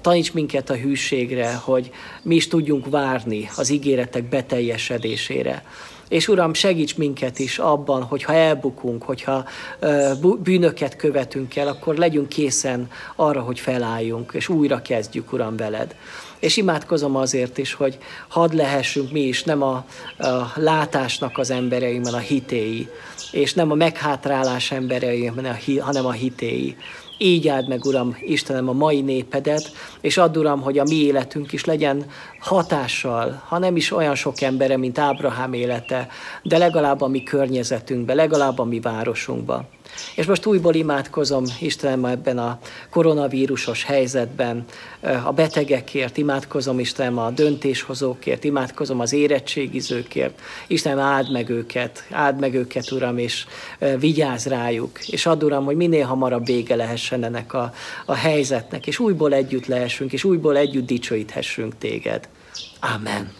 taníts 0.00 0.32
minket 0.32 0.70
a 0.70 0.76
hűségre, 0.76 1.54
hogy 1.54 1.90
mi 2.22 2.34
is 2.34 2.48
tudjunk 2.48 2.88
várni 2.90 3.48
az 3.56 3.70
ígéretek 3.70 4.28
beteljesedésére. 4.28 5.62
És 6.08 6.28
Uram, 6.28 6.54
segíts 6.54 6.96
minket 6.96 7.38
is 7.38 7.58
abban, 7.58 8.02
hogyha 8.02 8.32
elbukunk, 8.32 9.02
hogyha 9.02 9.44
bűnöket 10.38 10.96
követünk 10.96 11.56
el, 11.56 11.68
akkor 11.68 11.96
legyünk 11.96 12.28
készen 12.28 12.90
arra, 13.16 13.40
hogy 13.40 13.60
felálljunk, 13.60 14.32
és 14.34 14.48
újra 14.48 14.82
kezdjük, 14.82 15.32
Uram, 15.32 15.56
veled. 15.56 15.94
És 16.38 16.56
imádkozom 16.56 17.16
azért 17.16 17.58
is, 17.58 17.72
hogy 17.72 17.98
hadd 18.28 18.56
lehessünk 18.56 19.12
mi 19.12 19.20
is 19.20 19.42
nem 19.42 19.62
a, 19.62 19.84
a 20.18 20.52
látásnak 20.54 21.38
az 21.38 21.50
emberei, 21.50 21.96
hanem 21.96 22.14
a 22.14 22.18
hitéi, 22.18 22.88
és 23.32 23.54
nem 23.54 23.70
a 23.70 23.74
meghátrálás 23.74 24.70
emberei, 24.70 25.32
hanem 25.80 26.06
a 26.06 26.12
hitéi. 26.12 26.76
Így 27.18 27.48
áld 27.48 27.68
meg, 27.68 27.84
Uram, 27.84 28.16
Istenem, 28.20 28.68
a 28.68 28.72
mai 28.72 29.00
népedet, 29.00 29.72
és 30.00 30.16
add, 30.16 30.36
Uram, 30.36 30.60
hogy 30.60 30.78
a 30.78 30.84
mi 30.84 30.94
életünk 30.94 31.52
is 31.52 31.64
legyen 31.64 32.06
hatással, 32.40 33.42
ha 33.46 33.58
nem 33.58 33.76
is 33.76 33.92
olyan 33.92 34.14
sok 34.14 34.40
embere, 34.40 34.76
mint 34.76 34.98
Ábrahám 34.98 35.52
élete, 35.52 36.08
de 36.42 36.58
legalább 36.58 37.00
a 37.00 37.08
mi 37.08 37.22
környezetünkbe, 37.22 38.14
legalább 38.14 38.58
a 38.58 38.64
mi 38.64 38.80
városunkba. 38.80 39.64
És 40.14 40.26
most 40.26 40.46
újból 40.46 40.74
imádkozom 40.74 41.44
Istenem 41.60 42.04
ebben 42.04 42.38
a 42.38 42.58
koronavírusos 42.90 43.84
helyzetben, 43.84 44.64
a 45.24 45.32
betegekért, 45.32 46.16
imádkozom 46.16 46.78
Istenem 46.78 47.18
a 47.18 47.30
döntéshozókért, 47.30 48.44
imádkozom 48.44 49.00
az 49.00 49.12
érettségizőkért. 49.12 50.40
Istenem, 50.66 50.98
áld 50.98 51.32
meg 51.32 51.48
őket, 51.48 52.06
áld 52.10 52.38
meg 52.38 52.54
őket, 52.54 52.90
Uram, 52.90 53.18
és 53.18 53.46
vigyázz 53.98 54.46
rájuk. 54.46 55.06
És 55.06 55.26
add, 55.26 55.44
Uram, 55.44 55.64
hogy 55.64 55.76
minél 55.76 56.04
hamarabb 56.04 56.46
vége 56.46 56.76
lehessen 56.76 57.24
ennek 57.24 57.52
a, 57.52 57.72
a 58.06 58.14
helyzetnek, 58.14 58.86
és 58.86 58.98
újból 58.98 59.32
együtt 59.32 59.66
lehessünk, 59.66 60.12
és 60.12 60.24
újból 60.24 60.56
együtt 60.56 60.86
dicsőíthessünk 60.86 61.78
téged. 61.78 62.28
Amen. 62.80 63.37